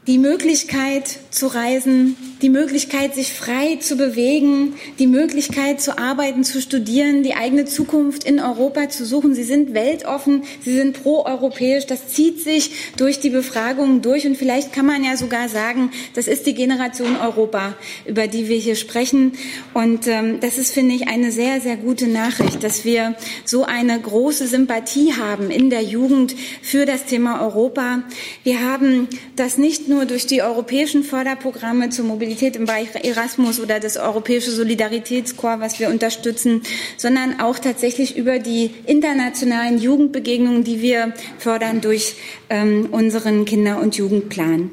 [0.07, 6.61] die Möglichkeit zu reisen, die Möglichkeit, sich frei zu bewegen, die Möglichkeit zu arbeiten, zu
[6.61, 9.35] studieren, die eigene Zukunft in Europa zu suchen.
[9.35, 11.87] Sie sind weltoffen, sie sind proeuropäisch.
[11.87, 16.29] Das zieht sich durch die Befragungen durch und vielleicht kann man ja sogar sagen, das
[16.29, 17.74] ist die Generation Europa,
[18.07, 19.33] über die wir hier sprechen.
[19.74, 23.98] Und ähm, das ist, finde ich, eine sehr, sehr gute Nachricht, dass wir so eine
[24.01, 28.03] große Sympathie haben in der Jugend für das Thema Europa.
[28.44, 33.81] Wir haben das nicht nur durch die europäischen Förderprogramme zur Mobilität im Bereich Erasmus oder
[33.81, 36.62] das Europäische Solidaritätskorps, was wir unterstützen,
[36.97, 42.17] sondern auch tatsächlich über die internationalen Jugendbegegnungen, die wir fördern durch
[42.51, 44.71] ähm, unseren Kinder- und Jugendplan.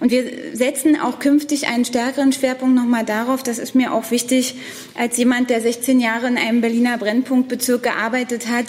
[0.00, 0.24] Und wir
[0.54, 4.54] setzen auch künftig einen stärkeren Schwerpunkt nochmal darauf, das ist mir auch wichtig,
[4.94, 8.66] als jemand, der 16 Jahre in einem Berliner Brennpunktbezirk gearbeitet hat.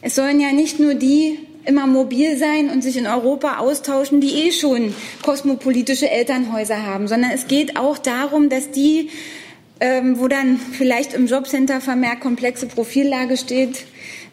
[0.00, 4.46] Es sollen ja nicht nur die immer mobil sein und sich in Europa austauschen, die
[4.46, 9.10] eh schon kosmopolitische Elternhäuser haben, sondern es geht auch darum, dass die,
[9.80, 13.84] ähm, wo dann vielleicht im Jobcenter vermerkt komplexe Profillage steht,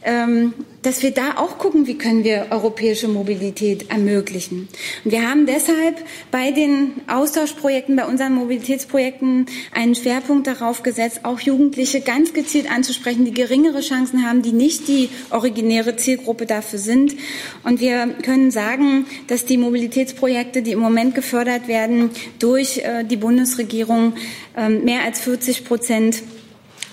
[0.04, 4.68] dass wir da auch gucken, wie können wir europäische Mobilität ermöglichen.
[5.06, 5.96] Und wir haben deshalb
[6.32, 13.26] bei den Austauschprojekten, bei unseren Mobilitätsprojekten einen Schwerpunkt darauf gesetzt, auch Jugendliche ganz gezielt anzusprechen,
[13.26, 17.16] die geringere Chancen haben, die nicht die originäre Zielgruppe dafür sind.
[17.64, 22.10] Und wir können sagen, dass die Mobilitätsprojekte, die im Moment gefördert werden
[22.40, 24.14] durch äh, die Bundesregierung,
[24.58, 26.41] äh, mehr als 40 Prozent ähm,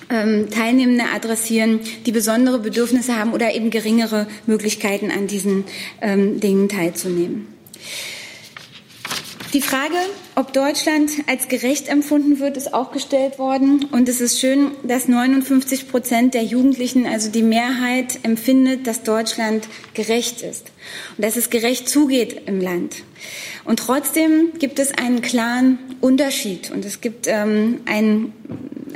[0.09, 5.65] Teilnehmende adressieren, die besondere Bedürfnisse haben oder eben geringere Möglichkeiten an diesen
[6.01, 7.59] ähm, Dingen teilzunehmen.
[9.55, 9.95] Die Frage,
[10.35, 13.87] ob Deutschland als gerecht empfunden wird, ist auch gestellt worden.
[13.91, 19.67] Und es ist schön, dass 59 Prozent der Jugendlichen, also die Mehrheit, empfindet, dass Deutschland
[19.95, 20.71] gerecht ist
[21.17, 22.97] und dass es gerecht zugeht im Land.
[23.65, 28.35] Und trotzdem gibt es einen klaren Unterschied und es gibt ähm, ein,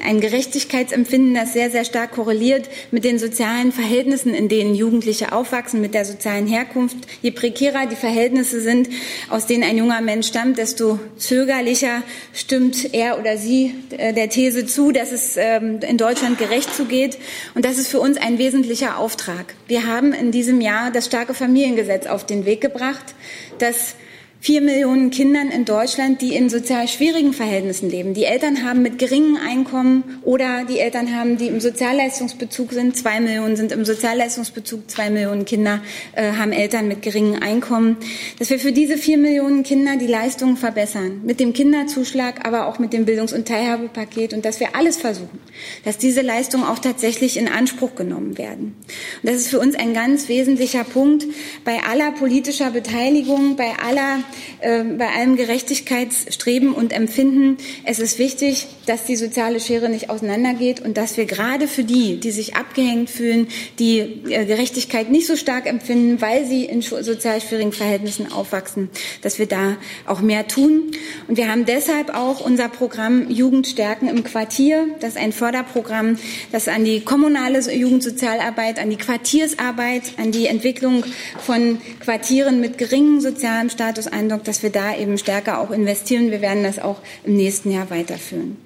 [0.04, 5.80] ein Gerechtigkeitsempfinden, das sehr, sehr stark korreliert mit den sozialen Verhältnissen, in denen Jugendliche aufwachsen,
[5.80, 6.96] mit der sozialen Herkunft.
[7.22, 8.88] Je prekärer die Verhältnisse sind,
[9.28, 12.02] aus denen ein junger Mensch stammt, desto zögerlicher
[12.32, 17.18] stimmt er oder sie äh, der These zu, dass es ähm, in Deutschland gerecht zugeht.
[17.54, 19.54] Und das ist für uns ein wesentlicher Auftrag.
[19.66, 23.14] Wir haben in diesem Jahr das starke Familiengesetz auf den Weg gebracht,
[23.58, 23.94] das
[24.42, 28.12] vier Millionen Kindern in Deutschland, die in sozial schwierigen Verhältnissen leben.
[28.12, 32.96] Die Eltern haben mit geringem Einkommen oder die Eltern haben, die im Sozialleistungsbezug sind.
[32.96, 34.90] Zwei Millionen sind im Sozialleistungsbezug.
[34.90, 35.80] Zwei Millionen Kinder
[36.16, 37.98] äh, haben Eltern mit geringem Einkommen.
[38.40, 41.20] Dass wir für diese vier Millionen Kinder die Leistungen verbessern.
[41.22, 44.34] Mit dem Kinderzuschlag, aber auch mit dem Bildungs- und Teilhabepaket.
[44.34, 45.38] Und dass wir alles versuchen,
[45.84, 48.74] dass diese Leistungen auch tatsächlich in Anspruch genommen werden.
[49.22, 51.26] Und das ist für uns ein ganz wesentlicher Punkt
[51.64, 54.18] bei aller politischer Beteiligung, bei aller
[54.60, 57.58] äh, bei allem Gerechtigkeitsstreben und Empfinden.
[57.84, 62.18] Es ist wichtig, dass die soziale Schere nicht auseinandergeht und dass wir gerade für die,
[62.18, 67.40] die sich abgehängt fühlen, die äh, Gerechtigkeit nicht so stark empfinden, weil sie in sozial
[67.40, 68.90] schwierigen Verhältnissen aufwachsen,
[69.22, 70.92] dass wir da auch mehr tun.
[71.28, 74.86] Und wir haben deshalb auch unser Programm Jugendstärken im Quartier.
[75.00, 76.18] Das ist ein Förderprogramm,
[76.50, 81.04] das an die kommunale Jugendsozialarbeit, an die Quartiersarbeit, an die Entwicklung
[81.38, 86.30] von Quartieren mit geringem sozialem Status eindockt, dass wir da eben stärker auch investieren.
[86.30, 88.56] Wir werden das auch im nächsten Jahr weiterführen.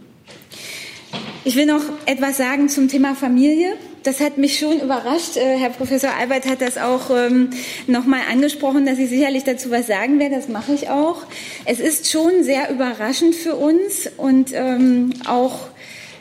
[1.45, 3.75] Ich will noch etwas sagen zum Thema Familie.
[4.03, 5.37] Das hat mich schon überrascht.
[5.37, 7.51] Äh, Herr Professor Albert hat das auch ähm,
[7.87, 10.37] noch mal angesprochen, dass ich sicherlich dazu was sagen werde.
[10.37, 11.23] Das mache ich auch.
[11.65, 15.69] Es ist schon sehr überraschend für uns und ähm, auch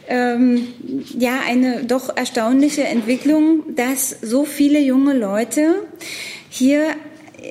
[0.08, 0.68] ähm,
[1.18, 5.88] ja eine doch erstaunliche Entwicklung, dass so viele junge Leute
[6.50, 6.96] hier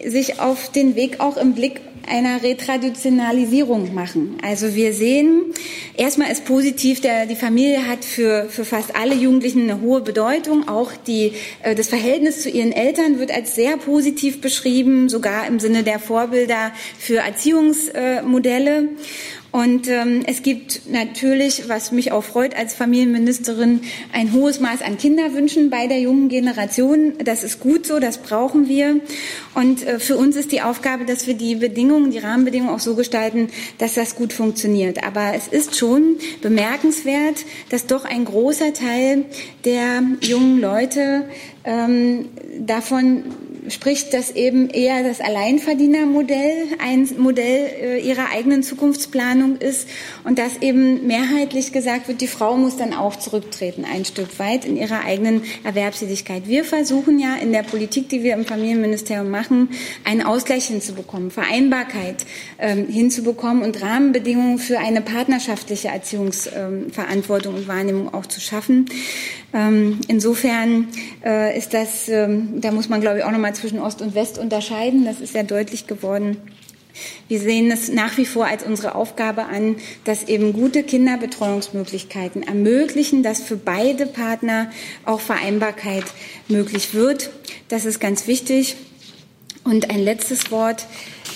[0.07, 4.37] sich auf den Weg auch im Blick einer Retraditionalisierung machen.
[4.42, 5.54] Also wir sehen,
[5.96, 10.68] erstmal ist positiv, der, die Familie hat für, für fast alle Jugendlichen eine hohe Bedeutung.
[10.68, 15.61] Auch die, äh, das Verhältnis zu ihren Eltern wird als sehr positiv beschrieben, sogar im
[15.61, 18.88] Sinne der Vorbilder für Erziehungsmodelle.
[19.55, 24.99] Und ähm, es gibt natürlich, was mich auch freut als Familienministerin, ein hohes Maß an
[24.99, 27.12] Kinderwünschen bei der jungen Generation.
[27.23, 28.97] Das ist gut so, das brauchen wir.
[29.55, 32.97] Und äh, für uns ist die Aufgabe, dass wir die Bedingungen, die Rahmenbedingungen auch so
[32.97, 35.05] gestalten, dass das gut funktioniert.
[35.05, 39.25] Aber es ist schon bemerkenswert, dass doch ein großer Teil
[39.64, 41.29] der jungen Leute
[41.64, 42.27] ähm,
[42.59, 43.24] davon
[43.68, 49.88] spricht, dass eben eher das Alleinverdienermodell ein Modell äh, ihrer eigenen Zukunftsplanung ist
[50.24, 54.64] und dass eben mehrheitlich gesagt wird, die Frau muss dann auch zurücktreten, ein Stück weit
[54.64, 56.46] in ihrer eigenen Erwerbstätigkeit.
[56.46, 59.70] Wir versuchen ja in der Politik, die wir im Familienministerium machen,
[60.05, 62.27] einen Ausgleich hinzubekommen, Vereinbarkeit
[62.59, 68.87] ähm, hinzubekommen und Rahmenbedingungen für eine partnerschaftliche Erziehungsverantwortung ähm, und Wahrnehmung auch zu schaffen.
[69.55, 70.88] Ähm, insofern
[71.24, 74.14] äh, ist das, ähm, da muss man glaube ich auch noch mal zwischen Ost und
[74.14, 75.05] West unterscheiden.
[75.05, 76.37] Das ist ja deutlich geworden.
[77.29, 83.23] Wir sehen es nach wie vor als unsere Aufgabe an, dass eben gute Kinderbetreuungsmöglichkeiten ermöglichen,
[83.23, 84.71] dass für beide Partner
[85.05, 86.05] auch Vereinbarkeit
[86.49, 87.31] möglich wird.
[87.69, 88.77] Das ist ganz wichtig.
[89.64, 90.87] Und ein letztes Wort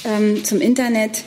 [0.05, 1.25] ähm, zum Internet.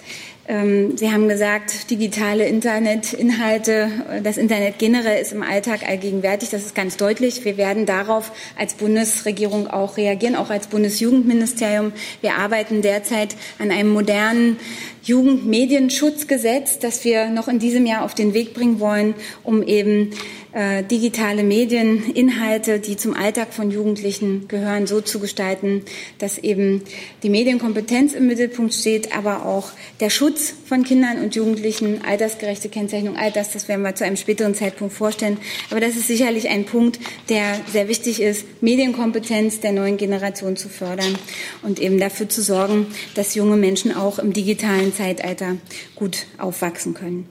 [0.47, 3.89] Ähm, Sie haben gesagt, digitale Internetinhalte,
[4.23, 6.49] das Internet generell ist im Alltag allgegenwärtig.
[6.49, 7.45] Das ist ganz deutlich.
[7.45, 11.93] Wir werden darauf als Bundesregierung auch reagieren, auch als Bundesjugendministerium.
[12.21, 14.58] Wir arbeiten derzeit an einem modernen
[15.04, 20.12] Jugendmedienschutzgesetz, das wir noch in diesem Jahr auf den Weg bringen wollen, um eben
[20.53, 25.83] äh, digitale Medien, Inhalte, die zum Alltag von Jugendlichen gehören, so zu gestalten,
[26.17, 26.81] dass eben
[27.23, 33.15] die Medienkompetenz im Mittelpunkt steht, aber auch der Schutz von Kindern und Jugendlichen, altersgerechte Kennzeichnung,
[33.15, 35.37] all das, das werden wir zu einem späteren Zeitpunkt vorstellen.
[35.69, 40.67] Aber das ist sicherlich ein Punkt, der sehr wichtig ist, Medienkompetenz der neuen Generation zu
[40.67, 41.17] fördern
[41.61, 45.57] und eben dafür zu sorgen, dass junge Menschen auch im digitalen Zeitalter
[45.95, 47.27] gut aufwachsen können.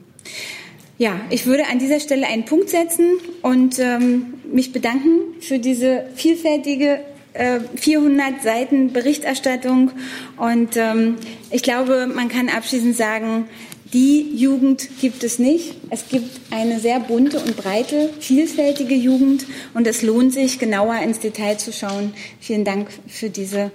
[1.00, 6.04] Ja, ich würde an dieser Stelle einen Punkt setzen und ähm, mich bedanken für diese
[6.14, 7.00] vielfältige
[7.32, 9.92] äh, 400 Seiten Berichterstattung.
[10.36, 11.16] Und ähm,
[11.50, 13.48] ich glaube, man kann abschließend sagen,
[13.94, 15.74] die Jugend gibt es nicht.
[15.88, 21.18] Es gibt eine sehr bunte und breite, vielfältige Jugend und es lohnt sich, genauer ins
[21.18, 22.12] Detail zu schauen.
[22.40, 23.70] Vielen Dank für diese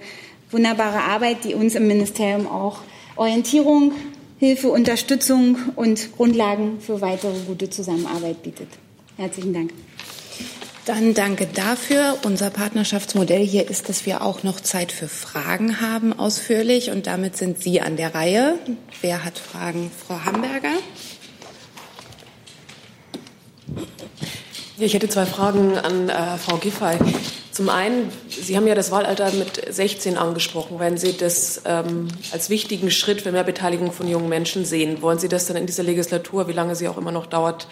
[0.52, 2.82] wunderbare Arbeit, die uns im Ministerium auch
[3.16, 3.94] Orientierung
[4.38, 8.68] Hilfe, Unterstützung und Grundlagen für weitere gute Zusammenarbeit bietet.
[9.16, 9.72] Herzlichen Dank.
[10.84, 12.18] Dann danke dafür.
[12.22, 16.90] Unser Partnerschaftsmodell hier ist, dass wir auch noch Zeit für Fragen haben, ausführlich.
[16.90, 18.58] Und damit sind Sie an der Reihe.
[19.00, 19.90] Wer hat Fragen?
[20.06, 20.74] Frau Hamburger.
[24.78, 26.98] Ich hätte zwei Fragen an äh, Frau Giffey.
[27.56, 30.78] Zum einen, Sie haben ja das Wahlalter mit 16 angesprochen.
[30.78, 35.18] Wenn Sie das ähm, als wichtigen Schritt für mehr Beteiligung von jungen Menschen sehen, wollen
[35.18, 37.66] Sie das dann in dieser Legislatur, wie lange sie auch immer noch dauert,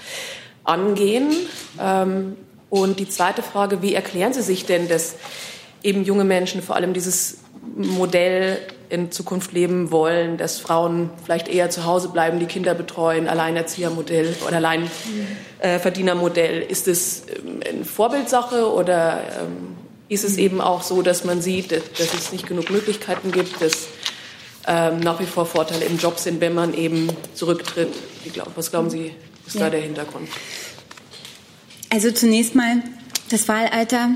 [0.64, 1.34] angehen?
[1.78, 2.34] Ähm,
[2.70, 5.16] und die zweite Frage, wie erklären Sie sich denn, dass
[5.84, 7.36] eben junge Menschen vor allem dieses
[7.76, 13.28] Modell in Zukunft leben wollen, dass Frauen vielleicht eher zu Hause bleiben, die Kinder betreuen,
[13.28, 16.62] Alleinerziehermodell oder Alleinverdienermodell.
[16.62, 19.76] Ist es ähm, eine Vorbildsache oder ähm,
[20.08, 23.88] ist es eben auch so, dass man sieht, dass es nicht genug Möglichkeiten gibt, dass
[24.66, 27.92] ähm, nach wie vor Vorteile im Job sind, wenn man eben zurücktritt?
[28.54, 29.12] Was glauben Sie,
[29.46, 29.62] ist ja.
[29.62, 30.28] da der Hintergrund?
[31.90, 32.82] Also zunächst mal
[33.30, 34.10] das Wahlalter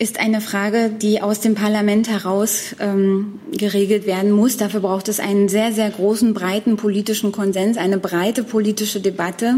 [0.00, 4.56] ist eine Frage, die aus dem Parlament heraus ähm, geregelt werden muss.
[4.56, 9.56] Dafür braucht es einen sehr, sehr großen, breiten politischen Konsens, eine breite politische Debatte.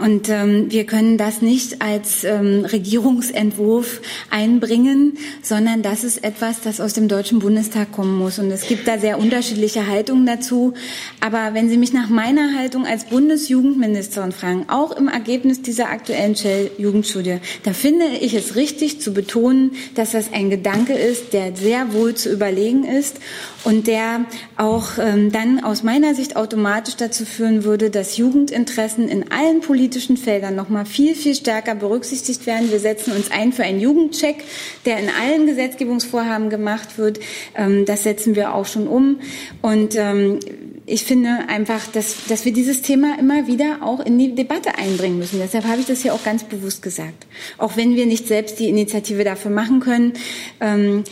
[0.00, 6.80] Und ähm, wir können das nicht als ähm, Regierungsentwurf einbringen, sondern das ist etwas, das
[6.80, 8.38] aus dem Deutschen Bundestag kommen muss.
[8.38, 10.72] Und es gibt da sehr unterschiedliche Haltungen dazu.
[11.20, 16.34] Aber wenn Sie mich nach meiner Haltung als Bundesjugendministerin fragen, auch im Ergebnis dieser aktuellen
[16.34, 21.92] Shell-Jugendstudie, da finde ich es richtig zu betonen, dass das ein Gedanke ist, der sehr
[21.92, 23.18] wohl zu überlegen ist
[23.64, 24.24] und der
[24.56, 29.89] auch ähm, dann aus meiner Sicht automatisch dazu führen würde, dass Jugendinteressen in allen politischen
[29.98, 32.70] Feldern noch mal viel viel stärker berücksichtigt werden.
[32.70, 34.44] Wir setzen uns ein für einen Jugendcheck,
[34.86, 37.20] der in allen Gesetzgebungsvorhaben gemacht wird.
[37.56, 39.20] Ähm, das setzen wir auch schon um
[39.62, 40.38] und ähm,
[40.86, 45.18] ich finde einfach, dass, dass wir dieses Thema immer wieder auch in die Debatte einbringen
[45.18, 45.38] müssen.
[45.38, 47.26] Deshalb habe ich das hier auch ganz bewusst gesagt.
[47.58, 50.14] Auch wenn wir nicht selbst die Initiative dafür machen können.
[50.60, 51.04] Ähm,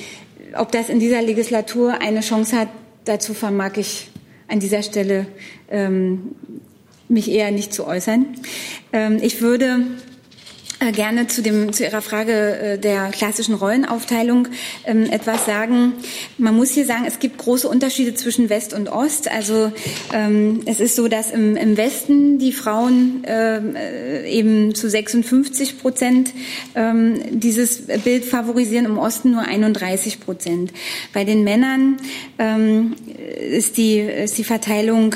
[0.55, 2.69] ob das in dieser Legislatur eine Chance hat,
[3.05, 4.11] dazu vermag ich
[4.49, 5.27] an dieser Stelle
[5.71, 6.35] ähm,
[7.09, 8.27] mich eher nicht zu äußern.
[8.93, 9.81] Ähm, ich würde
[10.93, 14.49] gerne zu, dem, zu Ihrer Frage äh, der klassischen Rollenaufteilung
[14.85, 15.95] ähm, etwas sagen.
[16.39, 19.31] Man muss hier sagen, es gibt große Unterschiede zwischen West und Ost.
[19.31, 19.73] Also
[20.13, 25.81] ähm, es ist so, dass im, im Westen die Frauen ähm, äh, eben zu 56
[25.81, 26.33] Prozent
[27.31, 30.73] dieses Bild favorisieren, im Osten nur 31 Prozent.
[31.13, 31.97] Bei den Männern
[33.51, 35.15] ist, die, ist die Verteilung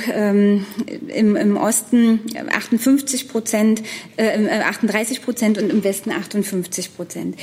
[1.08, 2.20] im, im Osten
[2.50, 3.82] 58 Prozent,
[4.16, 7.36] äh, 38 Prozent Prozent und im Westen 58 Prozent.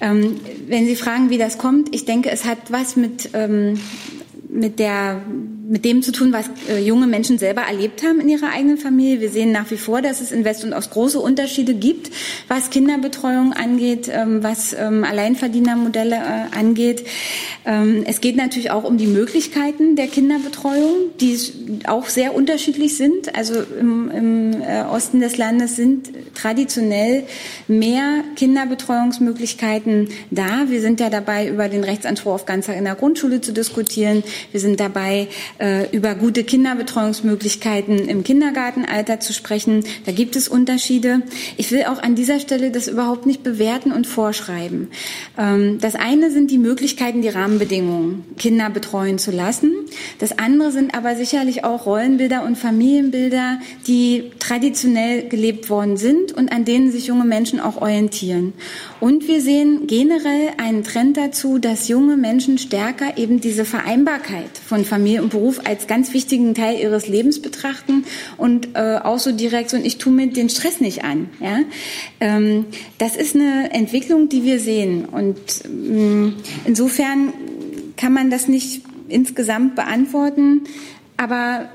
[0.00, 3.80] Ähm, wenn Sie fragen, wie das kommt, ich denke, es hat was mit ähm,
[4.52, 5.22] mit der
[5.72, 9.22] mit dem zu tun, was äh, junge Menschen selber erlebt haben in ihrer eigenen Familie.
[9.22, 12.10] Wir sehen nach wie vor, dass es in West und Ost große Unterschiede gibt,
[12.46, 17.06] was Kinderbetreuung angeht, ähm, was ähm, Alleinverdienermodelle äh, angeht.
[17.64, 21.38] Ähm, es geht natürlich auch um die Möglichkeiten der Kinderbetreuung, die
[21.86, 23.34] auch sehr unterschiedlich sind.
[23.34, 27.24] Also im, im äh, Osten des Landes sind traditionell
[27.66, 30.64] mehr Kinderbetreuungsmöglichkeiten da.
[30.68, 34.22] Wir sind ja dabei, über den Rechtsanspruch auf Ganztag in der Grundschule zu diskutieren.
[34.50, 35.28] Wir sind dabei,
[35.58, 39.84] äh, über gute Kinderbetreuungsmöglichkeiten im Kindergartenalter zu sprechen.
[40.06, 41.22] Da gibt es Unterschiede.
[41.56, 44.88] Ich will auch an dieser Stelle das überhaupt nicht bewerten und vorschreiben.
[45.38, 49.72] Ähm, das eine sind die Möglichkeiten, die Rahmenbedingungen, Kinder betreuen zu lassen.
[50.18, 56.52] Das andere sind aber sicherlich auch Rollenbilder und Familienbilder, die traditionell gelebt worden sind und
[56.52, 58.52] an denen sich junge Menschen auch orientieren.
[59.00, 64.31] Und wir sehen generell einen Trend dazu, dass junge Menschen stärker eben diese Vereinbarkeit
[64.66, 68.04] von Familie und Beruf als ganz wichtigen Teil ihres Lebens betrachten
[68.36, 71.30] und äh, auch so die Reaktion, ich tue mir den Stress nicht an.
[71.40, 71.60] Ja?
[72.20, 72.66] Ähm,
[72.98, 75.04] das ist eine Entwicklung, die wir sehen.
[75.04, 76.34] Und ähm,
[76.64, 77.32] insofern
[77.96, 80.62] kann man das nicht insgesamt beantworten.
[81.16, 81.68] Aber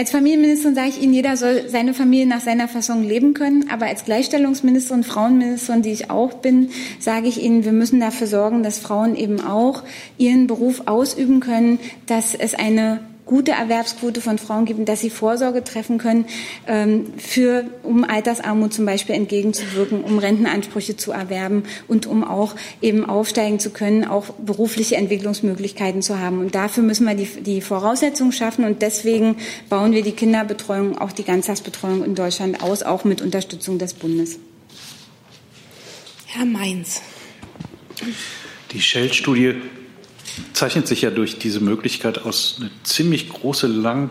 [0.00, 3.66] als Familienministerin sage ich Ihnen, jeder soll seine Familie nach seiner Fassung leben können.
[3.70, 8.62] Aber als Gleichstellungsministerin, Frauenministerin, die ich auch bin, sage ich Ihnen, wir müssen dafür sorgen,
[8.62, 9.82] dass Frauen eben auch
[10.16, 13.00] ihren Beruf ausüben können, dass es eine
[13.30, 16.26] gute Erwerbsquote von Frauen gibt, dass sie Vorsorge treffen können,
[16.66, 23.08] ähm, für, um Altersarmut zum Beispiel entgegenzuwirken, um Rentenansprüche zu erwerben und um auch eben
[23.08, 26.40] aufsteigen zu können, auch berufliche Entwicklungsmöglichkeiten zu haben.
[26.40, 28.64] Und dafür müssen wir die, die Voraussetzungen schaffen.
[28.64, 29.36] Und deswegen
[29.68, 34.40] bauen wir die Kinderbetreuung, auch die Ganztagsbetreuung in Deutschland aus, auch mit Unterstützung des Bundes.
[36.26, 37.00] Herr Mainz.
[38.72, 39.54] Die Shell-Studie
[40.52, 44.08] zeichnet sich ja durch diese Möglichkeit aus, eine ziemlich große Lang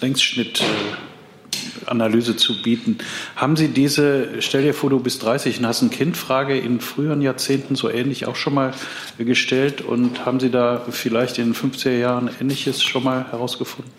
[0.00, 2.98] Längsschnittanalyse zu bieten.
[3.36, 6.80] Haben Sie diese, stell dir vor, du bist 30 und hast ein Kind, Frage in
[6.80, 8.72] früheren Jahrzehnten so ähnlich auch schon mal
[9.18, 13.92] gestellt und haben Sie da vielleicht in den 50er Jahren Ähnliches schon mal herausgefunden?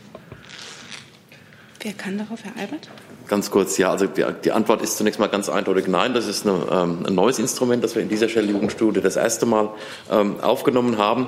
[1.82, 2.90] Wer kann darauf, Herr Albert?
[3.30, 6.16] Ganz kurz, ja, also die, die, Antwort ist zunächst mal ganz eindeutig nein.
[6.16, 9.70] Das ist eine, ähm, ein neues Instrument, das wir in dieser Shell-Jugendstudie das erste Mal
[10.12, 11.28] ähm, aufgenommen haben.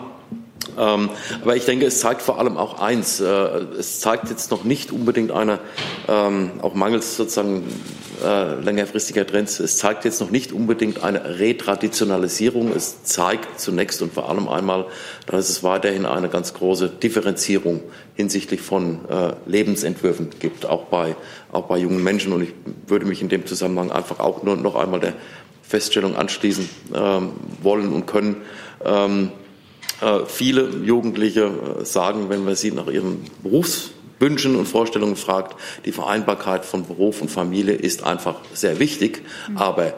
[0.80, 1.12] Ähm,
[1.44, 3.20] aber ich denke, es zeigt vor allem auch eins.
[3.20, 3.26] Äh,
[3.78, 5.60] es zeigt jetzt noch nicht unbedingt eine,
[6.08, 7.68] ähm, auch mangels sozusagen
[8.24, 12.72] äh, längerfristiger Trends, es zeigt jetzt noch nicht unbedingt eine Retraditionalisierung.
[12.76, 14.86] Es zeigt zunächst und vor allem einmal,
[15.26, 17.82] dass es weiterhin eine ganz große Differenzierung
[18.16, 21.16] hinsichtlich von äh, Lebensentwürfen gibt, auch bei,
[21.52, 22.34] auch bei jungen Menschen.
[22.34, 22.54] Und ich
[22.88, 25.14] würde mich in dem Zusammenhang einfach auch nur noch einmal der
[25.64, 28.38] Feststellung anschließen ähm, wollen und können,
[28.86, 29.32] ähm,
[30.02, 31.52] äh, viele Jugendliche
[31.84, 33.26] sagen, wenn man sie nach ihren
[34.22, 39.24] Berufswünschen und Vorstellungen fragt, die Vereinbarkeit von Beruf und Familie ist einfach sehr wichtig.
[39.50, 39.58] Mhm.
[39.58, 39.94] Aber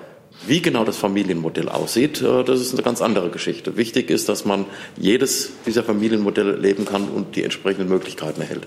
[0.48, 3.76] wie genau das Familienmodell aussieht, äh, das ist eine ganz andere Geschichte.
[3.76, 4.66] Wichtig ist, dass man
[4.98, 8.66] jedes dieser Familienmodelle leben kann und die entsprechenden Möglichkeiten erhält.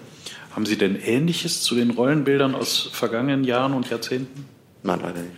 [0.55, 4.47] Haben Sie denn Ähnliches zu den Rollenbildern aus vergangenen Jahren und Jahrzehnten?
[4.83, 5.33] Nein, leider nicht.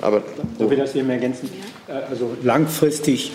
[0.00, 0.22] Aber
[0.58, 1.50] so will das eben ergänzen.
[1.86, 3.30] Also langfristig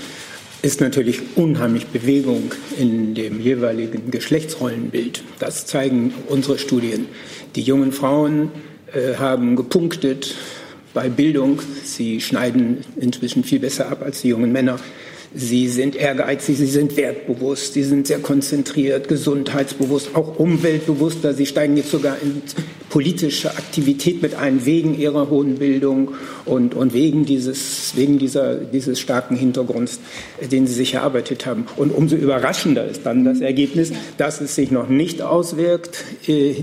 [0.62, 5.24] ist natürlich unheimlich Bewegung in dem jeweiligen Geschlechtsrollenbild.
[5.40, 7.08] Das zeigen unsere Studien.
[7.56, 8.52] Die jungen Frauen
[8.94, 10.36] äh, haben gepunktet
[10.94, 11.62] bei Bildung.
[11.84, 14.80] Sie schneiden inzwischen viel besser ab als die jungen Männer.
[15.34, 21.34] Sie sind ehrgeizig, sie sind wertbewusst, sie sind sehr konzentriert, gesundheitsbewusst, auch umweltbewusster.
[21.34, 22.42] Sie steigen jetzt sogar in
[22.92, 26.12] politische Aktivität mit ein, wegen ihrer hohen Bildung
[26.44, 30.02] und, und wegen, dieses, wegen dieser, dieses starken Hintergrunds,
[30.52, 31.66] den sie sich erarbeitet haben.
[31.78, 36.54] Und umso überraschender ist dann das Ergebnis, dass es sich noch nicht auswirkt äh,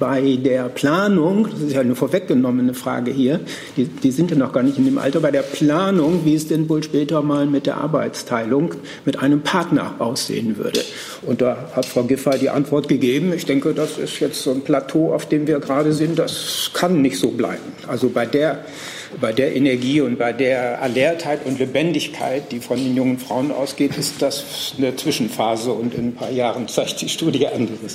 [0.00, 3.38] bei der Planung, das ist ja eine vorweggenommene Frage hier,
[3.76, 6.48] die, die sind ja noch gar nicht in dem Alter, bei der Planung, wie es
[6.48, 10.80] denn wohl später mal mit der Arbeit Arbeitsteilung mit einem Partner aussehen würde.
[11.22, 13.32] Und da hat Frau Giffey die Antwort gegeben.
[13.34, 16.18] Ich denke, das ist jetzt so ein Plateau, auf dem wir gerade sind.
[16.18, 17.72] Das kann nicht so bleiben.
[17.86, 18.64] Also bei der,
[19.20, 23.96] bei der Energie und bei der Alertheit und Lebendigkeit, die von den jungen Frauen ausgeht,
[23.98, 27.94] ist das eine Zwischenphase und in ein paar Jahren zeigt die Studie anderes.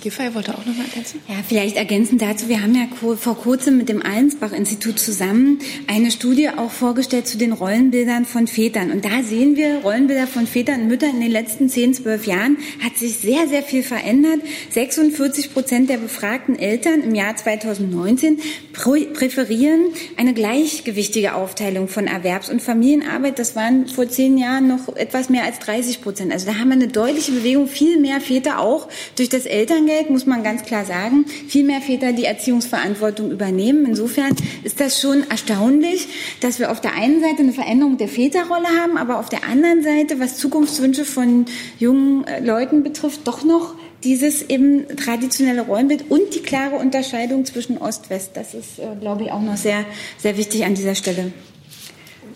[0.00, 1.20] Giffey wollte auch noch mal ergänzen.
[1.28, 2.48] Ja, vielleicht ergänzend dazu.
[2.48, 2.86] Wir haben ja
[3.16, 8.90] vor kurzem mit dem Allensbach-Institut zusammen eine Studie auch vorgestellt zu den Rollenbildern von Vätern.
[8.90, 12.56] Und da sehen wir, Rollenbilder von Vätern und Müttern in den letzten 10, 12 Jahren
[12.82, 14.40] hat sich sehr, sehr viel verändert.
[14.70, 18.38] 46 Prozent der befragten Eltern im Jahr 2019
[18.72, 23.38] präferieren eine gleichgewichtige Aufteilung von Erwerbs- und Familienarbeit.
[23.38, 26.32] Das waren vor zehn Jahren noch etwas mehr als 30 Prozent.
[26.32, 30.10] Also da haben wir eine deutliche Bewegung, viel mehr Väter auch durch das Eltern Elterngeld,
[30.10, 33.86] muss man ganz klar sagen, viel mehr Väter die Erziehungsverantwortung übernehmen.
[33.86, 36.08] Insofern ist das schon erstaunlich,
[36.40, 39.82] dass wir auf der einen Seite eine Veränderung der Väterrolle haben, aber auf der anderen
[39.82, 41.46] Seite, was Zukunftswünsche von
[41.78, 43.74] jungen äh, Leuten betrifft, doch noch
[44.04, 48.32] dieses eben traditionelle Rollenbild und die klare Unterscheidung zwischen Ost-West.
[48.34, 49.84] Das ist, äh, glaube ich, auch noch sehr,
[50.18, 51.32] sehr wichtig an dieser Stelle.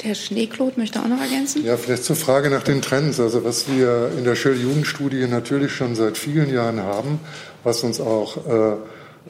[0.02, 1.64] Herr Schneeklot möchte auch noch ergänzen.
[1.64, 3.20] Ja, vielleicht zur Frage nach den Trends.
[3.20, 7.20] Also was wir in der Shell-Jugendstudie natürlich schon seit vielen Jahren haben,
[7.64, 8.76] was uns auch äh,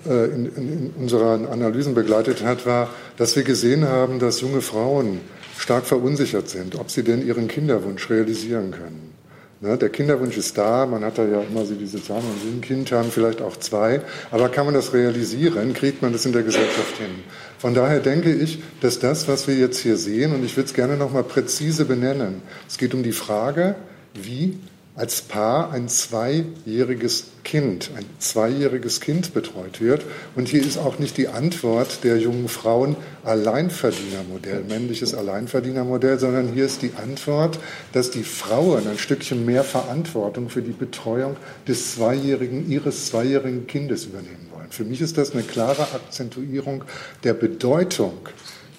[0.08, 5.20] äh, in, in unseren Analysen begleitet hat, war, dass wir gesehen haben, dass junge Frauen
[5.58, 9.12] stark verunsichert sind, ob sie denn ihren Kinderwunsch realisieren können.
[9.60, 12.58] Ne, der Kinderwunsch ist da, man hat da ja immer so diese Zahlen, man will
[12.58, 14.00] ein Kind haben, vielleicht auch zwei,
[14.32, 17.22] aber kann man das realisieren, kriegt man das in der Gesellschaft hin?
[17.62, 20.74] Von daher denke ich, dass das, was wir jetzt hier sehen, und ich würde es
[20.74, 23.76] gerne noch mal präzise benennen, es geht um die Frage,
[24.14, 24.58] wie
[24.96, 30.04] als Paar ein zweijähriges Kind, ein zweijähriges Kind betreut wird.
[30.34, 36.64] Und hier ist auch nicht die Antwort der jungen Frauen Alleinverdienermodell, männliches Alleinverdienermodell, sondern hier
[36.64, 37.60] ist die Antwort,
[37.92, 41.36] dass die Frauen ein Stückchen mehr Verantwortung für die Betreuung
[41.68, 44.51] des zweijährigen, ihres zweijährigen Kindes übernehmen.
[44.72, 46.84] Für mich ist das eine klare Akzentuierung
[47.24, 48.26] der Bedeutung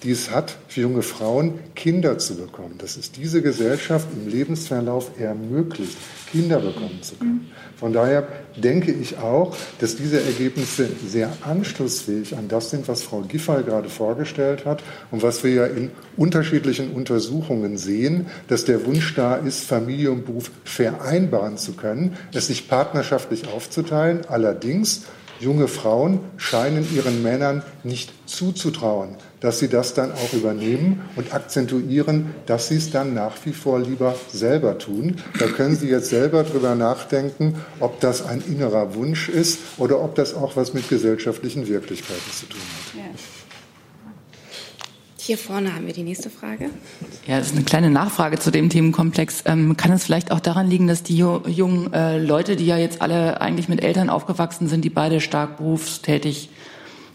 [0.04, 2.76] die es hat, für junge Frauen Kinder zu bekommen.
[2.78, 5.96] Dass es diese Gesellschaft im Lebensverlauf ermöglicht,
[6.30, 7.50] Kinder bekommen zu können.
[7.76, 13.22] Von daher denke ich auch, dass diese Ergebnisse sehr anschlussfähig an das sind, was Frau
[13.22, 19.14] Giffey gerade vorgestellt hat und was wir ja in unterschiedlichen Untersuchungen sehen, dass der Wunsch
[19.14, 24.26] da ist, Familie und Beruf vereinbaren zu können, es sich partnerschaftlich aufzuteilen.
[24.28, 25.04] Allerdings
[25.40, 32.34] junge Frauen scheinen ihren Männern nicht zuzutrauen, dass sie das dann auch übernehmen und akzentuieren,
[32.46, 35.16] dass sie es dann nach wie vor lieber selber tun.
[35.38, 40.14] Da können Sie jetzt selber drüber nachdenken, ob das ein innerer Wunsch ist oder ob
[40.14, 42.98] das auch was mit gesellschaftlichen Wirklichkeiten zu tun hat.
[42.98, 43.33] Ja.
[45.26, 46.68] Hier vorne haben wir die nächste Frage.
[47.26, 49.44] Ja, das ist eine kleine Nachfrage zu dem Themenkomplex.
[49.46, 53.00] Ähm, kann es vielleicht auch daran liegen, dass die jungen äh, Leute, die ja jetzt
[53.00, 56.50] alle eigentlich mit Eltern aufgewachsen sind, die beide stark berufstätig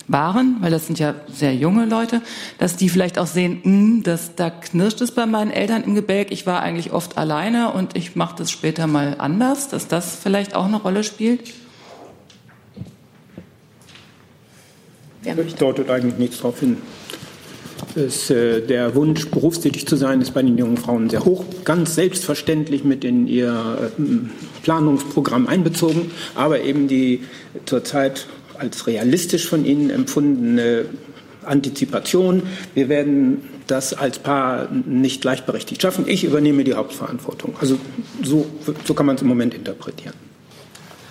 [0.07, 2.23] waren, weil das sind ja sehr junge Leute,
[2.57, 5.93] dass die vielleicht auch sehen, mh, hm, dass da knirscht es bei meinen Eltern im
[5.93, 6.31] Gebälk.
[6.31, 10.55] Ich war eigentlich oft alleine und ich mache das später mal anders, dass das vielleicht
[10.55, 11.53] auch eine Rolle spielt?
[15.23, 16.77] Das deutet eigentlich nichts darauf hin.
[17.95, 21.95] Ist, äh, der Wunsch, berufstätig zu sein, ist bei den jungen Frauen sehr hoch, ganz
[21.95, 24.01] selbstverständlich mit in ihr äh,
[24.63, 27.23] Planungsprogramm einbezogen, aber eben die
[27.65, 28.27] zurzeit
[28.57, 30.85] als realistisch von ihnen empfundene
[31.43, 32.43] Antizipation.
[32.75, 36.05] Wir werden das als Paar nicht gleichberechtigt schaffen.
[36.07, 37.55] Ich übernehme die Hauptverantwortung.
[37.59, 37.77] Also
[38.23, 38.45] so,
[38.85, 40.13] so kann man es im Moment interpretieren.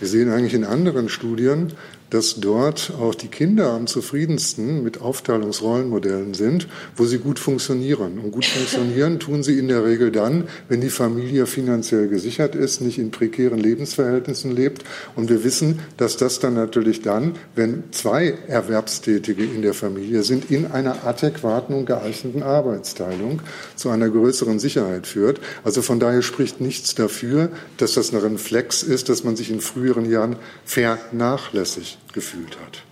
[0.01, 1.73] Wir sehen eigentlich in anderen Studien,
[2.11, 8.19] dass dort auch die Kinder am zufriedensten mit Aufteilungsrollenmodellen sind, wo sie gut funktionieren.
[8.19, 12.81] Und gut funktionieren tun sie in der Regel dann, wenn die Familie finanziell gesichert ist,
[12.81, 14.85] nicht in prekären Lebensverhältnissen lebt.
[15.17, 20.51] Und wir wissen, dass das dann natürlich dann, wenn zwei Erwerbstätige in der Familie sind,
[20.51, 23.43] in einer adäquaten und geeigneten Arbeitsteilung
[23.77, 25.41] zu einer größeren Sicherheit führt.
[25.65, 29.61] Also von daher spricht nichts dafür, dass das ein Reflex ist, dass man sich in
[29.61, 32.83] früheren Jahren vernachlässigt gefühlt hat.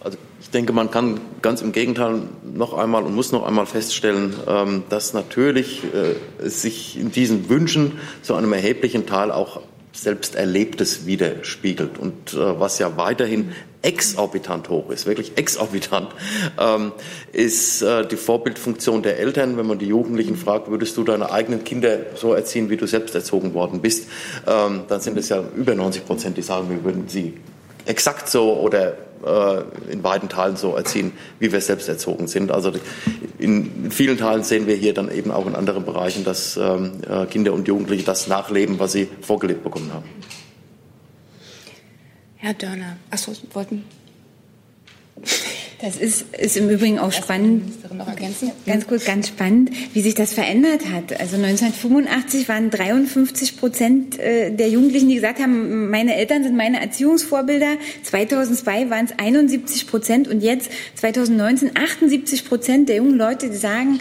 [0.00, 4.34] Also ich denke, man kann ganz im Gegenteil noch einmal und muss noch einmal feststellen,
[4.46, 9.60] ähm, dass natürlich äh, sich in diesen Wünschen zu einem erheblichen Teil auch
[9.92, 16.08] selbst Erlebtes widerspiegelt und äh, was ja weiterhin exorbitant hoch ist, wirklich exorbitant,
[16.58, 16.92] ähm,
[17.32, 19.56] ist äh, die Vorbildfunktion der Eltern.
[19.56, 23.14] Wenn man die Jugendlichen fragt, würdest du deine eigenen Kinder so erziehen, wie du selbst
[23.14, 24.08] erzogen worden bist,
[24.46, 27.34] ähm, dann sind es ja über 90 Prozent, die sagen, wir würden sie
[27.86, 32.50] exakt so oder äh, in beiden Teilen so erziehen, wie wir selbst erzogen sind.
[32.50, 32.72] Also
[33.38, 37.26] in vielen Teilen sehen wir hier dann eben auch in anderen Bereichen, dass ähm, äh,
[37.26, 40.08] Kinder und Jugendliche das nachleben, was sie vorgelebt bekommen haben.
[42.36, 43.84] Herr Dörner, achso, wollten
[45.82, 47.64] das ist, ist im Übrigen auch spannend.
[48.66, 51.18] Ganz kurz, ganz spannend, wie sich das verändert hat.
[51.18, 56.80] Also 1985 waren 53 Prozent äh, der Jugendlichen, die gesagt haben, meine Eltern sind meine
[56.80, 57.78] Erziehungsvorbilder.
[58.04, 63.98] 2002 waren es 71 Prozent und jetzt 2019 78 Prozent der jungen Leute, die sagen,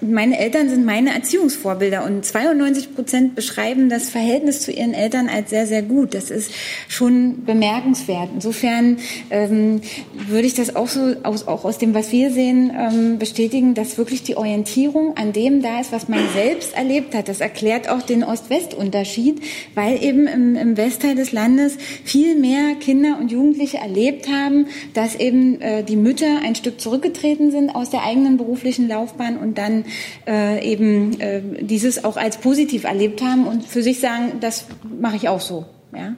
[0.00, 5.50] meine Eltern sind meine Erziehungsvorbilder und 92 Prozent beschreiben das Verhältnis zu ihren Eltern als
[5.50, 6.14] sehr, sehr gut.
[6.14, 6.52] Das ist
[6.88, 8.28] schon bemerkenswert.
[8.34, 8.98] Insofern
[9.30, 9.80] ähm,
[10.28, 13.98] würde ich das auch so aus, auch aus dem, was wir sehen, ähm, bestätigen, dass
[13.98, 17.28] wirklich die Orientierung an dem da ist, was man selbst erlebt hat.
[17.28, 19.40] Das erklärt auch den Ost-West-Unterschied,
[19.74, 25.16] weil eben im, im Westteil des Landes viel mehr Kinder und Jugendliche erlebt haben, dass
[25.16, 29.77] eben äh, die Mütter ein Stück zurückgetreten sind aus der eigenen beruflichen Laufbahn und dann
[30.26, 34.66] äh, eben äh, dieses auch als positiv erlebt haben und für sich sagen, das
[35.00, 35.66] mache ich auch so.
[35.94, 36.14] Ja?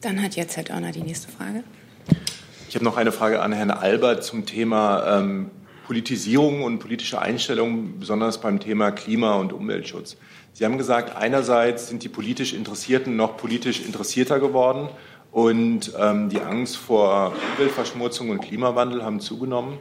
[0.00, 1.62] Dann hat jetzt Herr Dörner die nächste Frage.
[2.68, 5.50] Ich habe noch eine Frage an Herrn Albert zum Thema ähm,
[5.86, 10.16] Politisierung und politische Einstellungen, besonders beim Thema Klima- und Umweltschutz.
[10.54, 14.88] Sie haben gesagt, einerseits sind die politisch Interessierten noch politisch interessierter geworden
[15.32, 19.78] und ähm, die Angst vor Umweltverschmutzung und Klimawandel haben zugenommen.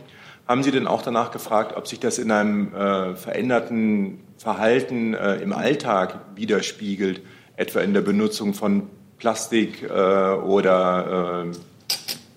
[0.47, 5.35] Haben Sie denn auch danach gefragt, ob sich das in einem äh, veränderten Verhalten äh,
[5.35, 7.21] im Alltag widerspiegelt,
[7.55, 11.55] etwa in der Benutzung von Plastik äh, oder äh,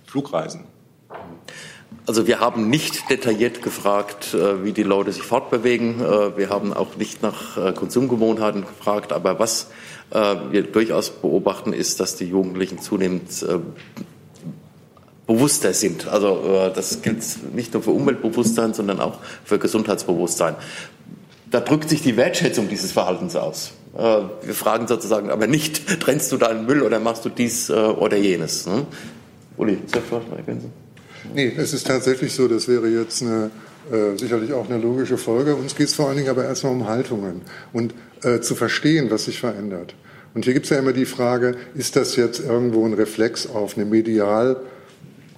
[0.06, 0.64] Flugreisen?
[2.06, 6.00] Also wir haben nicht detailliert gefragt, äh, wie die Leute sich fortbewegen.
[6.00, 9.12] Äh, wir haben auch nicht nach Konsumgewohnheiten gefragt.
[9.12, 9.70] Aber was
[10.10, 13.44] wir durchaus beobachten, ist, dass die Jugendlichen zunehmend
[15.26, 16.06] bewusster sind.
[16.08, 17.22] Also das gilt
[17.54, 20.54] nicht nur für Umweltbewusstsein, sondern auch für Gesundheitsbewusstsein.
[21.50, 23.72] Da drückt sich die Wertschätzung dieses Verhaltens aus.
[23.94, 28.66] Wir fragen sozusagen aber nicht, trennst du deinen Müll oder machst du dies oder jenes.
[28.66, 28.86] Ne?
[29.56, 30.72] Uli, soll ich ergänzen?
[31.32, 33.50] Nee, es ist tatsächlich so, das wäre jetzt eine,
[33.90, 35.54] äh, sicherlich auch eine logische Folge.
[35.54, 39.24] Uns geht es vor allen Dingen aber erstmal um Haltungen und äh, zu verstehen, was
[39.24, 39.94] sich verändert.
[40.34, 43.76] Und hier gibt es ja immer die Frage, ist das jetzt irgendwo ein Reflex auf
[43.76, 44.56] eine medial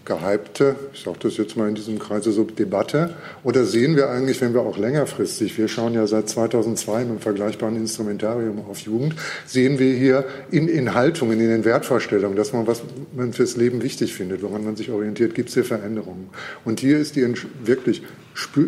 [0.06, 4.40] gehypte, ich sage das jetzt mal in diesem Kreise so Debatte, oder sehen wir eigentlich,
[4.40, 9.16] wenn wir auch längerfristig, wir schauen ja seit 2002 mit einem vergleichbaren Instrumentarium auf Jugend,
[9.44, 12.82] sehen wir hier in, in Haltungen, in den Wertvorstellungen, dass man was
[13.14, 16.28] man fürs Leben wichtig findet, woran man sich orientiert, gibt es hier Veränderungen.
[16.64, 17.26] Und hier ist die
[17.64, 18.02] wirklich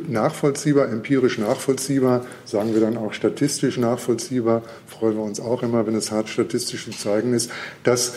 [0.08, 5.94] nachvollziehbar, empirisch nachvollziehbar, sagen wir dann auch statistisch nachvollziehbar, freuen wir uns auch immer, wenn
[5.94, 7.50] es hart statistisch zu zeigen ist,
[7.84, 8.14] dass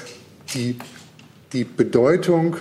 [0.53, 0.77] die,
[1.53, 2.57] die Bedeutung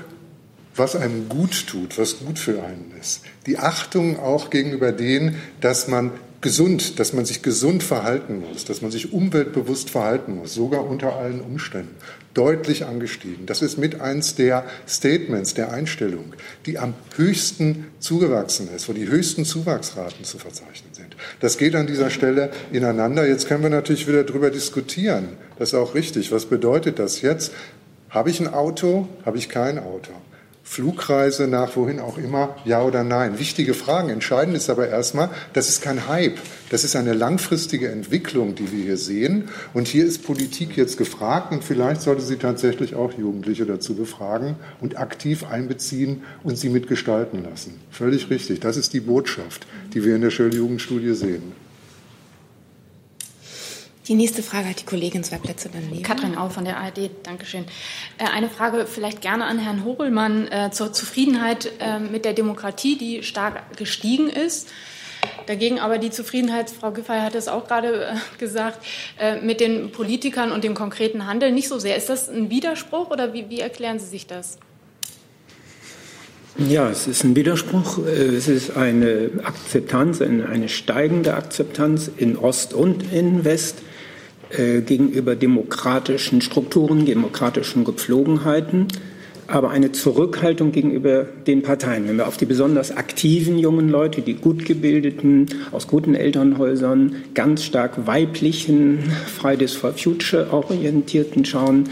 [0.81, 3.20] was einem gut tut, was gut für einen ist.
[3.47, 6.11] Die Achtung auch gegenüber denen, dass man
[6.41, 11.16] gesund, dass man sich gesund verhalten muss, dass man sich umweltbewusst verhalten muss, sogar unter
[11.16, 11.95] allen Umständen,
[12.33, 13.45] deutlich angestiegen.
[13.45, 16.33] Das ist mit eins der Statements, der Einstellung,
[16.64, 21.14] die am höchsten zugewachsen ist, wo die höchsten Zuwachsraten zu verzeichnen sind.
[21.41, 23.28] Das geht an dieser Stelle ineinander.
[23.28, 25.28] Jetzt können wir natürlich wieder darüber diskutieren.
[25.59, 26.33] Das ist auch richtig.
[26.33, 27.53] Was bedeutet das jetzt?
[28.09, 29.09] Habe ich ein Auto?
[29.26, 30.12] Habe ich kein Auto?
[30.70, 33.40] Flugreise nach wohin auch immer, ja oder nein?
[33.40, 34.08] Wichtige Fragen.
[34.08, 36.38] Entscheidend ist aber erstmal, das ist kein Hype.
[36.68, 39.48] Das ist eine langfristige Entwicklung, die wir hier sehen.
[39.74, 44.54] Und hier ist Politik jetzt gefragt und vielleicht sollte sie tatsächlich auch Jugendliche dazu befragen
[44.80, 47.80] und aktiv einbeziehen und sie mitgestalten lassen.
[47.90, 48.60] Völlig richtig.
[48.60, 51.69] Das ist die Botschaft, die wir in der Schöll-Jugendstudie sehen.
[54.09, 56.03] Die nächste Frage hat die Kollegin zwei Plätze daneben.
[56.03, 57.64] Katrin Au von der ARD, Dankeschön.
[58.18, 62.96] Äh, eine Frage vielleicht gerne an Herrn Hobelmann äh, zur Zufriedenheit äh, mit der Demokratie,
[62.96, 64.68] die stark gestiegen ist.
[65.46, 68.78] Dagegen aber die Zufriedenheit, Frau Giffey hat es auch gerade gesagt,
[69.42, 71.94] mit den Politikern und dem konkreten Handeln nicht so sehr.
[71.96, 74.59] Ist das ein Widerspruch oder wie, wie erklären Sie sich das?
[76.57, 77.98] Ja, es ist ein Widerspruch.
[77.98, 83.82] Es ist eine Akzeptanz, eine steigende Akzeptanz in Ost und in West
[84.57, 88.88] äh, gegenüber demokratischen Strukturen, demokratischen Gepflogenheiten,
[89.46, 92.09] aber eine Zurückhaltung gegenüber den Parteien.
[92.09, 97.64] Wenn wir auf die besonders aktiven jungen Leute, die gut gebildeten, aus guten Elternhäusern, ganz
[97.64, 101.88] stark weiblichen, Fridays for Future orientierten schauen,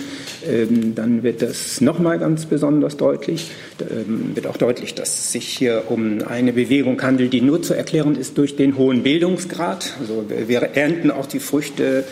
[0.49, 3.51] ähm, dann wird das nochmal ganz besonders deutlich.
[3.83, 7.75] Ähm, wird auch deutlich, dass es sich hier um eine Bewegung handelt, die nur zu
[7.75, 9.95] erklären ist durch den hohen Bildungsgrad.
[10.01, 12.05] Also wir ernten auch die Früchte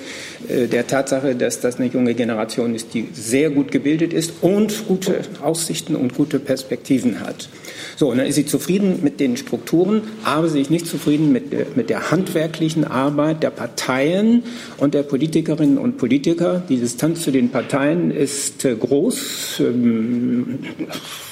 [0.48, 4.86] äh, der Tatsache, dass das eine junge Generation ist, die sehr gut gebildet ist und
[4.86, 7.48] gute Aussichten und gute Perspektiven hat.
[7.96, 11.52] So, und dann ist sie zufrieden mit den Strukturen, aber sie ist nicht zufrieden mit
[11.52, 14.44] der, mit der handwerklichen Arbeit der Parteien
[14.76, 16.62] und der Politikerinnen und Politiker.
[16.68, 19.60] Die Distanz zu den Parteien ist äh, groß.
[19.60, 20.58] Ähm,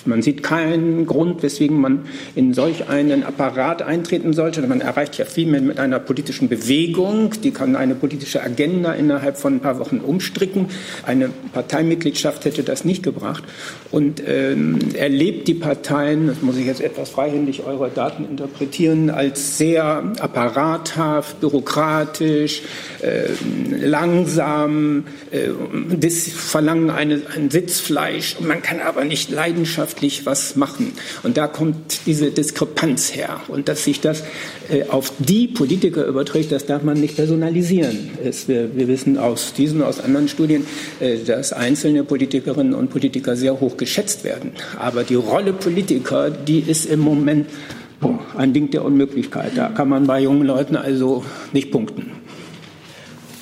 [0.07, 4.63] man sieht keinen Grund, weswegen man in solch einen Apparat eintreten sollte.
[4.63, 7.33] Man erreicht ja viel mehr mit einer politischen Bewegung.
[7.43, 10.67] Die kann eine politische Agenda innerhalb von ein paar Wochen umstricken.
[11.07, 13.45] Eine Parteimitgliedschaft hätte das nicht gebracht.
[13.91, 19.59] Und ähm, erlebt die Parteien, das muss ich jetzt etwas freihändig eure Daten interpretieren, als
[19.59, 22.63] sehr apparathaft, bürokratisch,
[23.03, 23.29] äh,
[23.85, 25.49] langsam, äh,
[25.97, 28.37] das Verlangen eines, ein Sitzfleisch.
[28.41, 29.31] Man kann aber nicht
[29.95, 30.93] leidenschaftlich was machen.
[31.23, 33.41] Und da kommt diese Diskrepanz her.
[33.49, 34.23] Und dass sich das
[34.71, 38.11] äh, auf die Politiker überträgt, das darf man nicht personalisieren.
[38.23, 40.67] Es, wir, wir, wissen aus diesen, aus anderen Studien,
[41.01, 44.53] äh, dass einzelne Politikerinnen und Politiker sehr hoch geschätzt werden.
[44.79, 47.49] Aber die Rolle Politiker, die ist im Moment
[48.01, 49.53] boah, ein Ding der Unmöglichkeit.
[49.57, 52.13] Da kann man bei jungen Leuten also nicht punkten.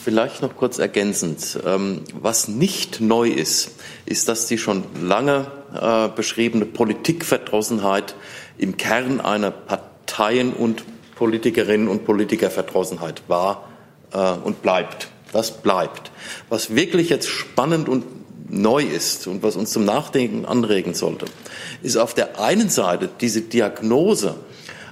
[0.05, 1.61] Vielleicht noch kurz ergänzend.
[1.65, 3.71] Ähm, was nicht neu ist,
[4.05, 5.47] ist, dass die schon lange
[5.81, 8.17] äh, beschriebene Politikverdrossenheit
[8.59, 10.83] im Kern einer Parteien- und
[11.15, 13.69] Politikerinnen und Politikerverdrossenheit war
[14.13, 15.09] äh, und bleibt.
[15.33, 16.11] Das bleibt.
[16.49, 18.05] Was wirklich jetzt spannend und
[18.51, 21.27] neu ist und was uns zum Nachdenken anregen sollte,
[21.81, 24.35] ist auf der einen Seite diese Diagnose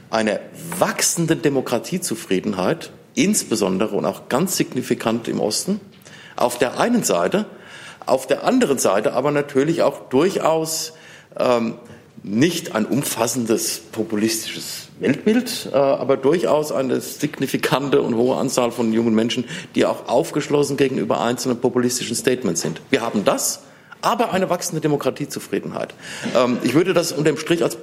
[0.09, 0.39] einer
[0.79, 5.81] wachsenden Demokratiezufriedenheit, insbesondere und auch ganz signifikant im Osten,
[6.37, 7.47] auf der einen Seite,
[8.07, 10.95] auf der anderen Seite aber natürlich auch durchaus
[11.39, 11.75] ähm,
[12.23, 19.15] nicht ein umfassendes populistisches Weltbild, äh, aber durchaus eine signifikante und hohe Anzahl von jungen
[19.15, 19.45] Menschen,
[19.75, 22.83] die auch aufgeschlossen gegenüber einzelnen populistischen Statements sind.
[22.91, 23.63] Wir haben das,
[24.03, 25.95] aber eine wachsende Demokratiezufriedenheit.
[26.37, 27.79] Ähm, ich würde das unter dem Strich als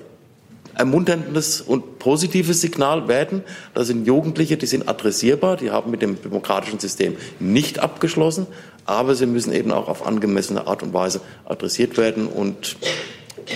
[0.78, 3.44] ermunterndes und positives Signal werden.
[3.74, 8.48] Das sind Jugendliche, die sind adressierbar, die haben mit dem demokratischen System nicht abgeschlossen,
[8.86, 12.78] aber sie müssen eben auch auf angemessene Art und Weise adressiert werden und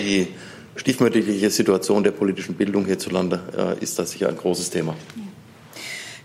[0.02, 0.28] die
[0.76, 4.96] stiefmütterliche Situation der politischen Bildung hierzulande äh, ist das sicher ein großes Thema.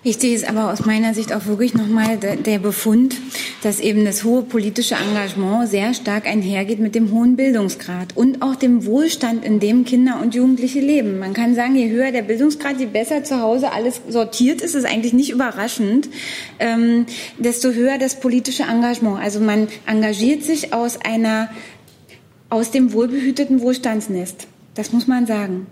[0.04, 3.16] Wichtig ist aber aus meiner Sicht auch wirklich nochmal der Befund,
[3.64, 8.56] dass eben das hohe politische Engagement sehr stark einhergeht mit dem hohen Bildungsgrad und auch
[8.56, 11.18] dem Wohlstand, in dem Kinder und Jugendliche leben.
[11.20, 14.86] Man kann sagen, je höher der Bildungsgrad, je besser zu Hause alles sortiert ist, ist
[14.86, 16.10] eigentlich nicht überraschend,
[16.60, 17.08] ähm,
[17.40, 19.20] desto höher das politische Engagement.
[19.20, 21.50] Also man engagiert sich aus einer
[22.50, 24.48] aus dem wohlbehüteten Wohlstandsnest.
[24.76, 25.68] Das muss man sagen.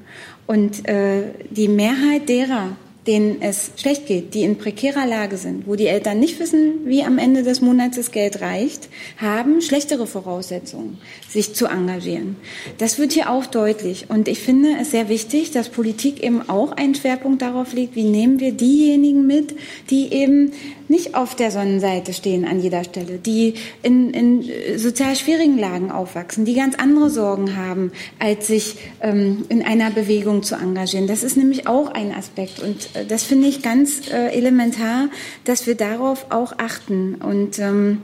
[0.48, 2.76] Und äh, die Mehrheit derer,
[3.08, 7.04] denen es schlecht geht, die in prekärer Lage sind, wo die Eltern nicht wissen, wie
[7.04, 10.98] am Ende des Monats das Geld reicht, haben schlechtere Voraussetzungen,
[11.30, 12.36] sich zu engagieren.
[12.78, 14.10] Das wird hier auch deutlich.
[14.10, 18.04] Und ich finde es sehr wichtig, dass Politik eben auch einen Schwerpunkt darauf legt, wie
[18.04, 19.56] nehmen wir diejenigen mit,
[19.90, 20.52] die eben
[20.88, 26.46] nicht auf der Sonnenseite stehen an jeder Stelle, die in, in sozial schwierigen Lagen aufwachsen,
[26.46, 31.08] die ganz andere Sorgen haben, als sich ähm, in einer Bewegung zu engagieren.
[31.08, 32.60] Das ist nämlich auch ein Aspekt.
[32.60, 35.10] Und äh, das finde ich ganz äh, elementar,
[35.44, 37.16] dass wir darauf auch achten.
[37.16, 38.02] Und ähm,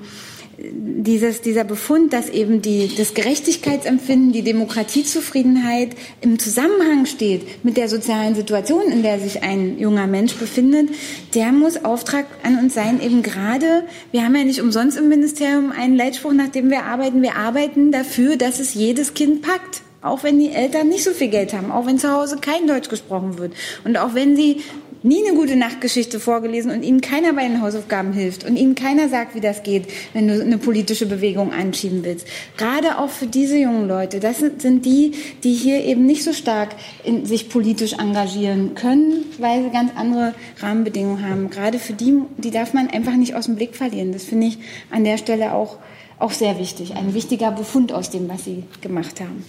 [0.74, 5.90] dieses, dieser Befund, dass eben die, das Gerechtigkeitsempfinden, die Demokratiezufriedenheit
[6.22, 10.90] im Zusammenhang steht mit der sozialen Situation, in der sich ein junger Mensch befindet,
[11.34, 15.72] der muss Auftrag an uns sein, eben gerade, wir haben ja nicht umsonst im Ministerium
[15.72, 19.82] einen Leitspruch, nach dem wir arbeiten, wir arbeiten dafür, dass es jedes Kind packt.
[20.04, 22.90] Auch wenn die Eltern nicht so viel Geld haben, auch wenn zu Hause kein Deutsch
[22.90, 23.54] gesprochen wird
[23.84, 24.62] und auch wenn sie
[25.04, 29.10] nie eine gute Nachtgeschichte vorgelesen und ihnen keiner bei den Hausaufgaben hilft und ihnen keiner
[29.10, 32.28] sagt, wie das geht, wenn du eine politische Bewegung anschieben willst.
[32.58, 36.70] Gerade auch für diese jungen Leute, das sind die, die hier eben nicht so stark
[37.04, 41.50] in, sich politisch engagieren können, weil sie ganz andere Rahmenbedingungen haben.
[41.50, 44.12] Gerade für die, die darf man einfach nicht aus dem Blick verlieren.
[44.12, 44.60] Das finde ich
[44.92, 45.78] an der Stelle auch,
[46.20, 46.96] auch sehr wichtig.
[46.96, 49.44] Ein wichtiger Befund aus dem, was Sie gemacht haben.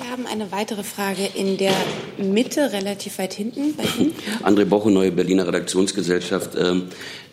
[0.00, 1.72] Wir haben eine weitere Frage in der
[2.18, 3.74] Mitte, relativ weit hinten.
[4.44, 6.52] André Boche, Neue Berliner Redaktionsgesellschaft.
[6.56, 6.84] Ähm,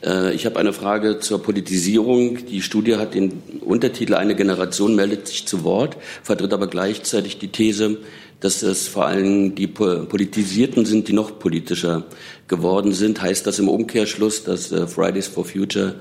[0.04, 2.44] äh, ich habe eine Frage zur Politisierung.
[2.48, 7.50] Die Studie hat den Untertitel Eine Generation meldet sich zu Wort, vertritt aber gleichzeitig die
[7.50, 7.98] These,
[8.40, 12.06] dass es vor allem die Politisierten sind, die noch politischer
[12.48, 13.22] geworden sind.
[13.22, 15.96] Heißt das im Umkehrschluss, dass äh, Fridays for Future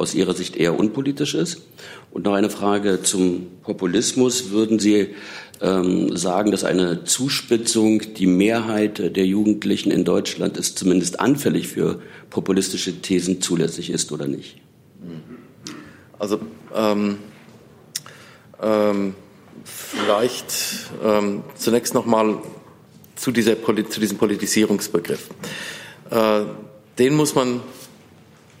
[0.00, 1.62] aus Ihrer Sicht eher unpolitisch ist?
[2.10, 4.50] Und noch eine Frage zum Populismus.
[4.50, 5.14] Würden Sie
[5.60, 12.00] ähm, sagen, dass eine Zuspitzung, die Mehrheit der Jugendlichen in Deutschland ist zumindest anfällig für
[12.30, 14.56] populistische Thesen zulässig ist oder nicht?
[16.18, 16.40] Also
[16.74, 17.18] ähm,
[18.62, 19.14] ähm,
[19.64, 22.38] vielleicht ähm, zunächst noch mal
[23.16, 25.28] zu, dieser, zu diesem Politisierungsbegriff.
[26.10, 26.42] Äh,
[26.98, 27.60] den muss man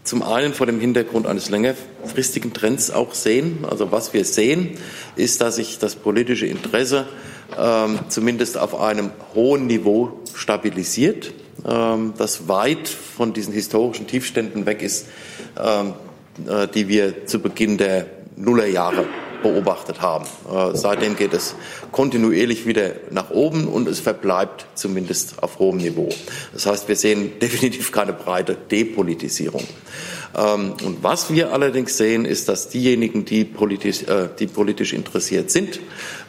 [0.04, 3.64] zum einen vor dem Hintergrund eines längerfristigen Trends auch sehen.
[3.68, 4.78] Also was wir sehen,
[5.16, 7.06] ist, dass sich das politische Interesse
[7.58, 11.32] ähm, zumindest auf einem hohen Niveau stabilisiert,
[11.66, 15.06] ähm, das weit von diesen historischen Tiefständen weg ist,
[15.58, 15.94] ähm,
[16.48, 19.06] äh, die wir zu Beginn der Nullerjahre
[19.42, 20.24] beobachtet haben.
[20.50, 21.54] Äh, seitdem geht es
[21.92, 26.08] kontinuierlich wieder nach oben und es verbleibt zumindest auf hohem Niveau.
[26.52, 29.64] Das heißt, wir sehen definitiv keine breite Depolitisierung.
[30.36, 35.50] Ähm, und was wir allerdings sehen, ist, dass diejenigen, die politisch, äh, die politisch interessiert
[35.50, 35.80] sind,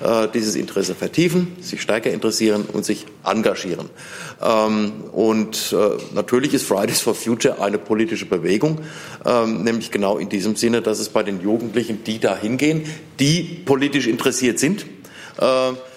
[0.03, 3.89] äh, dieses Interesse vertiefen, sich stärker interessieren und sich engagieren.
[4.41, 8.81] Ähm, und äh, natürlich ist Fridays for Future eine politische Bewegung,
[9.25, 12.83] ähm, nämlich genau in diesem Sinne, dass es bei den Jugendlichen, die da hingehen,
[13.19, 14.85] die politisch interessiert sind,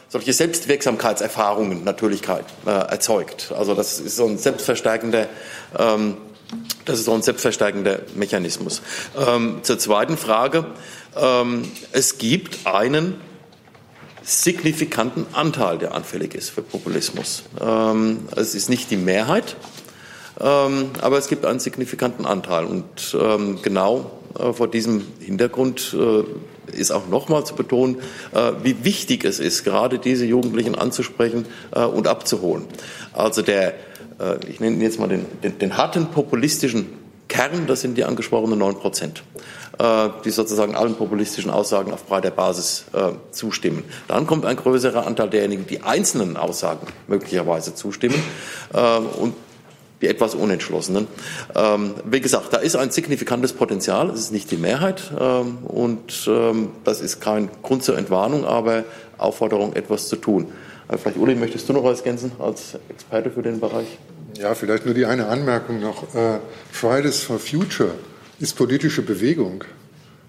[0.09, 2.23] solche Selbstwirksamkeitserfahrungen natürlich
[2.65, 3.53] erzeugt.
[3.57, 5.29] Also das ist so ein selbstverstärkender
[6.85, 8.83] das ist auch ein selbstverstärkender Mechanismus.
[9.17, 10.67] Ähm, zur zweiten Frage.
[11.17, 13.15] Ähm, es gibt einen
[14.23, 17.45] signifikanten Anteil, der anfällig ist für Populismus.
[17.61, 19.57] Ähm, es ist nicht die Mehrheit,
[20.41, 22.65] ähm, aber es gibt einen signifikanten Anteil.
[22.65, 26.25] Und ähm, genau äh, vor diesem Hintergrund äh,
[26.73, 27.99] ist auch nochmal zu betonen,
[28.33, 32.65] äh, wie wichtig es ist, gerade diese Jugendlichen anzusprechen äh, und abzuholen.
[33.13, 33.75] Also der,
[34.49, 36.87] ich nenne jetzt mal den, den, den harten populistischen
[37.29, 39.23] Kern, das sind die angesprochenen 9 Prozent,
[39.79, 43.83] äh, die sozusagen allen populistischen Aussagen auf breiter Basis äh, zustimmen.
[44.09, 48.23] Dann kommt ein größerer Anteil derjenigen, die einzelnen Aussagen möglicherweise zustimmen.
[48.73, 49.35] Äh, und
[50.03, 51.07] die etwas Unentschlossenen.
[51.55, 54.11] Ähm, wie gesagt, da ist ein signifikantes Potenzial.
[54.11, 58.85] Es ist nicht die Mehrheit ähm, und ähm, das ist kein Grund zur Entwarnung, aber
[59.17, 60.53] Aufforderung, etwas zu tun.
[60.89, 63.99] Äh, vielleicht, Uli, möchtest du noch was ergänzen als Experte für den Bereich?
[64.39, 66.15] Ja, vielleicht nur die eine Anmerkung noch.
[66.15, 66.41] Äh,
[66.73, 67.95] Fridays for Future
[68.41, 69.65] ist politische Bewegung.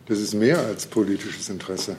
[0.08, 1.96] Das ist mehr als politisches Interesse.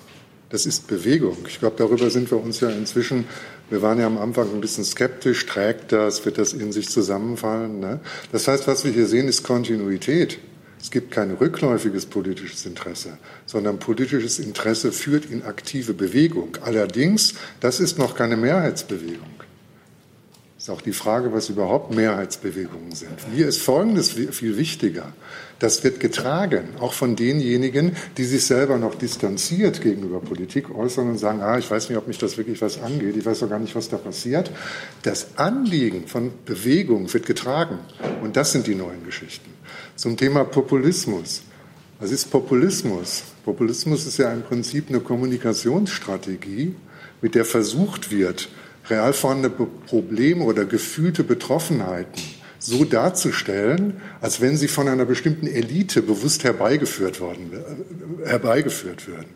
[0.51, 1.39] Das ist Bewegung.
[1.49, 3.25] Ich glaube, darüber sind wir uns ja inzwischen
[3.69, 7.81] wir waren ja am Anfang ein bisschen skeptisch, trägt das, wird das in sich zusammenfallen.
[7.81, 8.01] Ne?
[8.31, 10.39] Das heißt, was wir hier sehen, ist Kontinuität.
[10.87, 16.57] Es gibt kein rückläufiges politisches Interesse, sondern politisches Interesse führt in aktive Bewegung.
[16.63, 19.27] Allerdings, das ist noch keine Mehrheitsbewegung.
[20.57, 23.11] Ist auch die Frage, was überhaupt Mehrheitsbewegungen sind.
[23.35, 25.13] Mir ist Folgendes viel wichtiger.
[25.59, 31.19] Das wird getragen, auch von denjenigen, die sich selber noch distanziert gegenüber Politik äußern und
[31.19, 33.59] sagen, ah, ich weiß nicht, ob mich das wirklich was angeht, ich weiß doch gar
[33.59, 34.53] nicht, was da passiert.
[35.03, 37.81] Das Anliegen von Bewegung wird getragen.
[38.23, 39.56] Und das sind die neuen Geschichten.
[39.97, 41.41] Zum Thema Populismus.
[41.99, 43.25] Was ist Populismus?
[43.47, 46.75] Populismus ist ja im Prinzip eine Kommunikationsstrategie,
[47.23, 48.51] mit der versucht wird,
[48.91, 49.55] real vorhandene
[49.87, 52.23] Probleme oder gefühlte Betroffenheiten
[52.59, 59.31] so darzustellen, als wenn sie von einer bestimmten Elite bewusst herbeigeführt, worden, äh, herbeigeführt würden.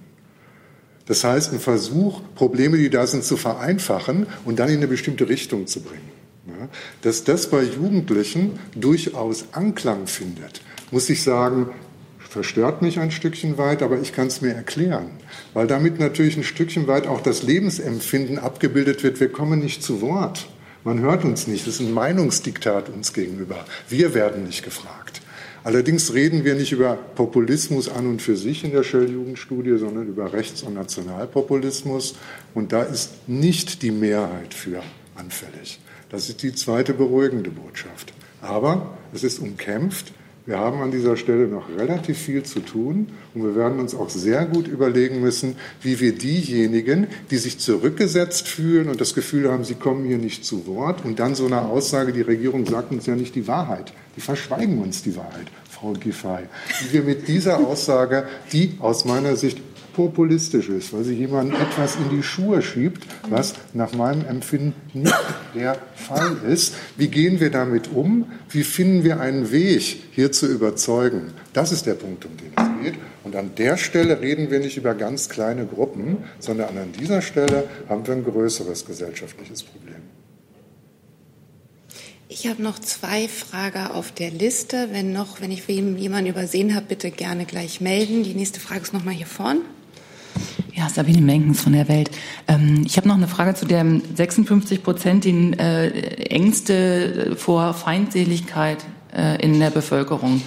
[1.06, 5.26] Das heißt, ein Versuch, Probleme, die da sind, zu vereinfachen und dann in eine bestimmte
[5.26, 6.19] Richtung zu bringen.
[6.46, 6.68] Ja,
[7.02, 11.68] dass das bei Jugendlichen durchaus Anklang findet, muss ich sagen,
[12.18, 15.10] verstört mich ein Stückchen weit, aber ich kann es mir erklären,
[15.52, 20.00] weil damit natürlich ein Stückchen weit auch das Lebensempfinden abgebildet wird, wir kommen nicht zu
[20.00, 20.48] Wort.
[20.82, 21.66] Man hört uns nicht.
[21.66, 23.66] Das ist ein Meinungsdiktat uns gegenüber.
[23.88, 25.20] Wir werden nicht gefragt.
[25.62, 30.32] Allerdings reden wir nicht über Populismus an und für sich in der Shell-Jugendstudie, sondern über
[30.32, 32.14] Rechts- und Nationalpopulismus.
[32.54, 34.82] Und da ist nicht die Mehrheit für
[35.16, 35.78] anfällig.
[36.10, 38.12] Das ist die zweite beruhigende Botschaft.
[38.42, 40.12] Aber es ist umkämpft.
[40.46, 44.08] Wir haben an dieser Stelle noch relativ viel zu tun und wir werden uns auch
[44.08, 49.64] sehr gut überlegen müssen, wie wir diejenigen, die sich zurückgesetzt fühlen und das Gefühl haben,
[49.64, 53.06] sie kommen hier nicht zu Wort und dann so eine Aussage, die Regierung sagt uns
[53.06, 56.48] ja nicht die Wahrheit, die verschweigen uns die Wahrheit, Frau Giffey,
[56.82, 59.58] wie wir mit dieser Aussage, die aus meiner Sicht
[59.92, 65.14] populistisch ist, weil sie jemandem etwas in die Schuhe schiebt, was nach meinem Empfinden nicht
[65.54, 66.74] der Fall ist.
[66.96, 68.26] Wie gehen wir damit um?
[68.48, 71.32] Wie finden wir einen Weg, hier zu überzeugen?
[71.52, 73.00] Das ist der Punkt, um den es geht.
[73.24, 77.64] Und an der Stelle reden wir nicht über ganz kleine Gruppen, sondern an dieser Stelle
[77.88, 80.02] haben wir ein größeres gesellschaftliches Problem.
[82.32, 84.90] Ich habe noch zwei Fragen auf der Liste.
[84.92, 88.22] Wenn noch, wenn ich jemanden übersehen habe, bitte gerne gleich melden.
[88.22, 89.62] Die nächste Frage ist nochmal hier vorne.
[90.74, 92.10] Ja, Sabine Menkens von der Welt.
[92.48, 95.90] Ähm, ich habe noch eine Frage zu der 56 Prozent, die äh,
[96.30, 98.78] Ängste vor Feindseligkeit
[99.14, 100.40] äh, in der Bevölkerung,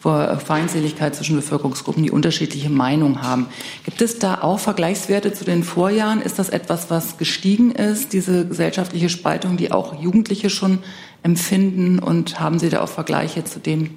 [0.00, 3.46] vor Feindseligkeit zwischen Bevölkerungsgruppen, die unterschiedliche Meinungen haben.
[3.84, 6.22] Gibt es da auch Vergleichswerte zu den Vorjahren?
[6.22, 10.78] Ist das etwas, was gestiegen ist, diese gesellschaftliche Spaltung, die auch Jugendliche schon
[11.22, 11.98] empfinden?
[11.98, 13.90] Und haben Sie da auch Vergleiche zu dem,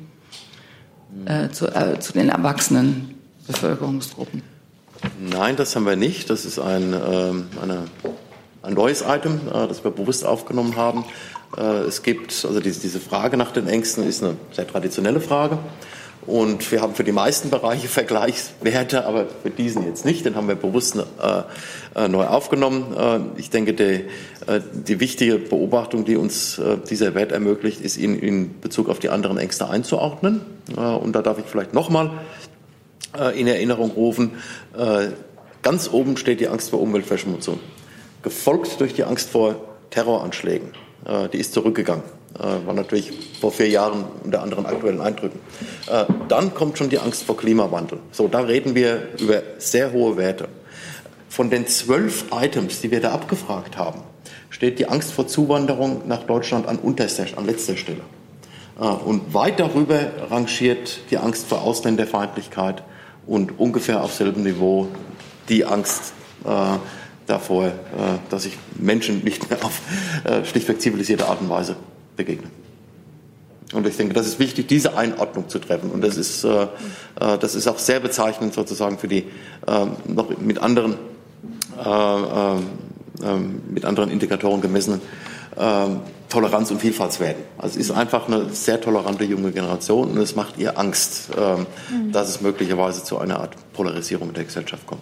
[1.26, 3.16] äh, zu, äh, zu den erwachsenen
[3.48, 4.51] Bevölkerungsgruppen?
[5.30, 6.32] Nein, das haben wir nicht.
[6.32, 7.84] Das ist ein, ähm, eine,
[8.63, 11.05] ein neues Item, äh, das wir bewusst aufgenommen haben.
[11.55, 15.59] Äh, es gibt, also diese, diese Frage nach den Ängsten ist eine sehr traditionelle Frage.
[16.26, 20.26] Und wir haben für die meisten Bereiche Vergleichswerte, aber für diesen jetzt nicht.
[20.26, 22.95] Den haben wir bewusst äh, neu aufgenommen.
[22.97, 23.84] Äh, ich denke, die,
[24.47, 28.97] äh, die wichtige Beobachtung, die uns äh, dieser Wert ermöglicht, ist ihn in Bezug auf
[28.97, 30.41] die anderen Ängste einzuordnen.
[30.76, 32.09] und da darf ich vielleicht nochmal äh,
[33.38, 34.32] in Erinnerung rufen.
[34.78, 35.07] Äh,
[35.62, 37.59] ganz oben steht die Angst vor Umweltverschmutzung,
[38.24, 39.55] gefolgt durch die Angst vor
[39.89, 40.70] Terroranschlägen.
[41.05, 42.03] Äh, die ist zurückgegangen.
[42.34, 45.38] War natürlich vor vier Jahren unter anderen aktuellen Eindrücken.
[46.30, 47.99] Dann kommt schon die Angst vor Klimawandel.
[48.14, 50.47] So, da reden wir über sehr hohe Werte.
[51.28, 53.99] Von den zwölf Items, die wir da abgefragt haben,
[54.49, 58.01] steht die Angst vor Zuwanderung nach Deutschland an, unterster, an letzter Stelle.
[58.78, 59.99] Und weit darüber
[60.30, 62.82] rangiert die Angst vor Ausländerfeindlichkeit,
[63.28, 64.88] und ungefähr auf selben Niveau
[65.49, 66.13] die Angst
[66.45, 66.78] äh,
[67.28, 67.72] davor, äh,
[68.30, 69.82] dass ich Menschen nicht mehr auf
[70.24, 71.76] äh, schlichtweg zivilisierte Art und Weise
[72.15, 72.47] begegne.
[73.74, 75.91] Und ich denke, das ist wichtig, diese Einordnung zu treffen.
[75.91, 79.26] Und das ist, äh, äh das ist auch sehr bezeichnend sozusagen für die
[79.67, 80.95] äh, noch mit anderen,
[81.84, 82.57] äh, äh,
[83.69, 85.01] mit anderen Indikatoren gemessenen
[86.32, 87.44] Toleranz und Vielfalt werden.
[87.58, 91.68] Also es ist einfach eine sehr tolerante junge Generation und es macht ihr Angst, ähm,
[91.92, 92.12] mhm.
[92.12, 95.02] dass es möglicherweise zu einer Art Polarisierung der Gesellschaft kommt.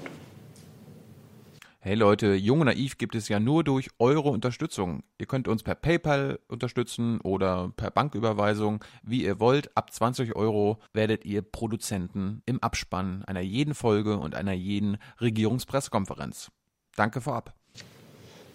[1.81, 5.03] Hey Leute, Jung und Naiv gibt es ja nur durch eure Unterstützung.
[5.17, 9.77] Ihr könnt uns per PayPal unterstützen oder per Banküberweisung, wie ihr wollt.
[9.77, 16.51] Ab 20 Euro werdet ihr Produzenten im Abspann einer jeden Folge und einer jeden Regierungspressekonferenz.
[16.95, 17.53] Danke vorab.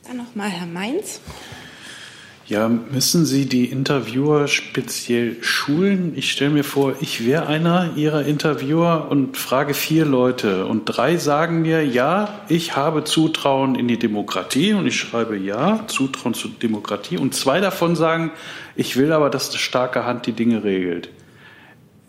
[0.07, 1.21] Dann nochmal Herr Mainz.
[2.47, 6.13] Ja, müssen Sie die Interviewer speziell schulen?
[6.15, 11.17] Ich stelle mir vor, ich wäre einer Ihrer Interviewer und frage vier Leute und drei
[11.17, 16.51] sagen mir, ja, ich habe Zutrauen in die Demokratie und ich schreibe ja, Zutrauen zur
[16.51, 18.31] Demokratie und zwei davon sagen,
[18.77, 21.09] ich will aber, dass eine starke Hand die Dinge regelt.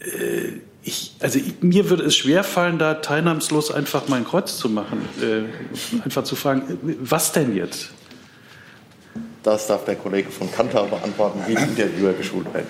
[0.01, 4.99] Äh, ich, also ich, mir würde es schwerfallen, da teilnahmslos einfach mein Kreuz zu machen,
[5.21, 7.93] äh, einfach zu fragen, was denn jetzt?
[9.45, 12.65] Das darf der Kollege von Kantar beantworten, wie die Interviewer geschult werden.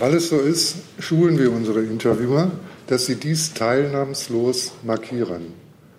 [0.00, 2.50] Weil es so ist, schulen wir unsere Interviewer,
[2.88, 5.54] dass sie dies teilnahmslos markieren.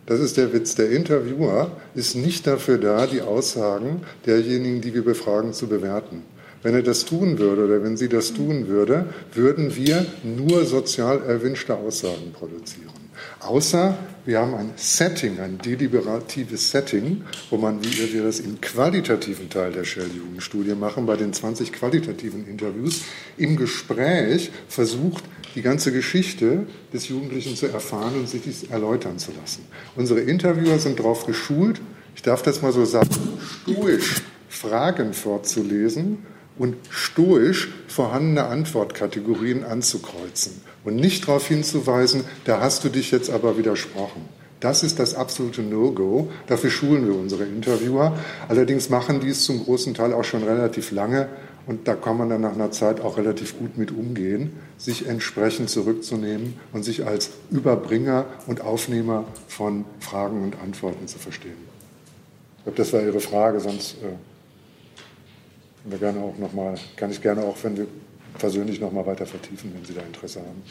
[0.07, 0.75] Das ist der Witz.
[0.75, 6.23] Der Interviewer ist nicht dafür da, die Aussagen derjenigen, die wir befragen, zu bewerten.
[6.61, 11.23] Wenn er das tun würde oder wenn sie das tun würde, würden wir nur sozial
[11.23, 12.96] erwünschte Aussagen produzieren.
[13.39, 19.49] Außer wir haben ein Setting, ein deliberatives Setting, wo man, wie wir das im qualitativen
[19.49, 23.01] Teil der Shell-Jugendstudie machen, bei den 20 qualitativen Interviews,
[23.37, 25.23] im Gespräch versucht,
[25.55, 29.65] die ganze Geschichte des Jugendlichen zu erfahren und sich dies erläutern zu lassen.
[29.95, 31.81] Unsere Interviewer sind darauf geschult,
[32.15, 33.09] ich darf das mal so sagen,
[33.63, 36.19] stoisch Fragen vorzulesen
[36.57, 43.57] und stoisch vorhandene Antwortkategorien anzukreuzen und nicht darauf hinzuweisen, da hast du dich jetzt aber
[43.57, 44.21] widersprochen.
[44.59, 46.29] Das ist das absolute No-Go.
[46.47, 48.17] Dafür schulen wir unsere Interviewer.
[48.47, 51.29] Allerdings machen die es zum großen Teil auch schon relativ lange
[51.67, 55.69] und da kann man dann nach einer Zeit auch relativ gut mit umgehen, sich entsprechend
[55.69, 61.57] zurückzunehmen und sich als Überbringer und Aufnehmer von Fragen und Antworten zu verstehen.
[62.59, 64.07] Ich glaube, das war Ihre Frage, sonst äh,
[65.91, 67.87] wir gerne auch noch mal, kann ich gerne auch, wenn wir
[68.37, 70.63] persönlich noch mal weiter vertiefen, wenn Sie da Interesse haben.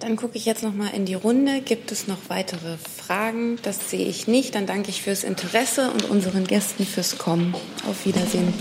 [0.00, 1.60] Dann gucke ich jetzt noch mal in die Runde.
[1.60, 3.58] Gibt es noch weitere Fragen?
[3.62, 4.56] Das sehe ich nicht.
[4.56, 7.54] Dann danke ich fürs Interesse und unseren Gästen fürs Kommen.
[7.88, 8.52] Auf Wiedersehen.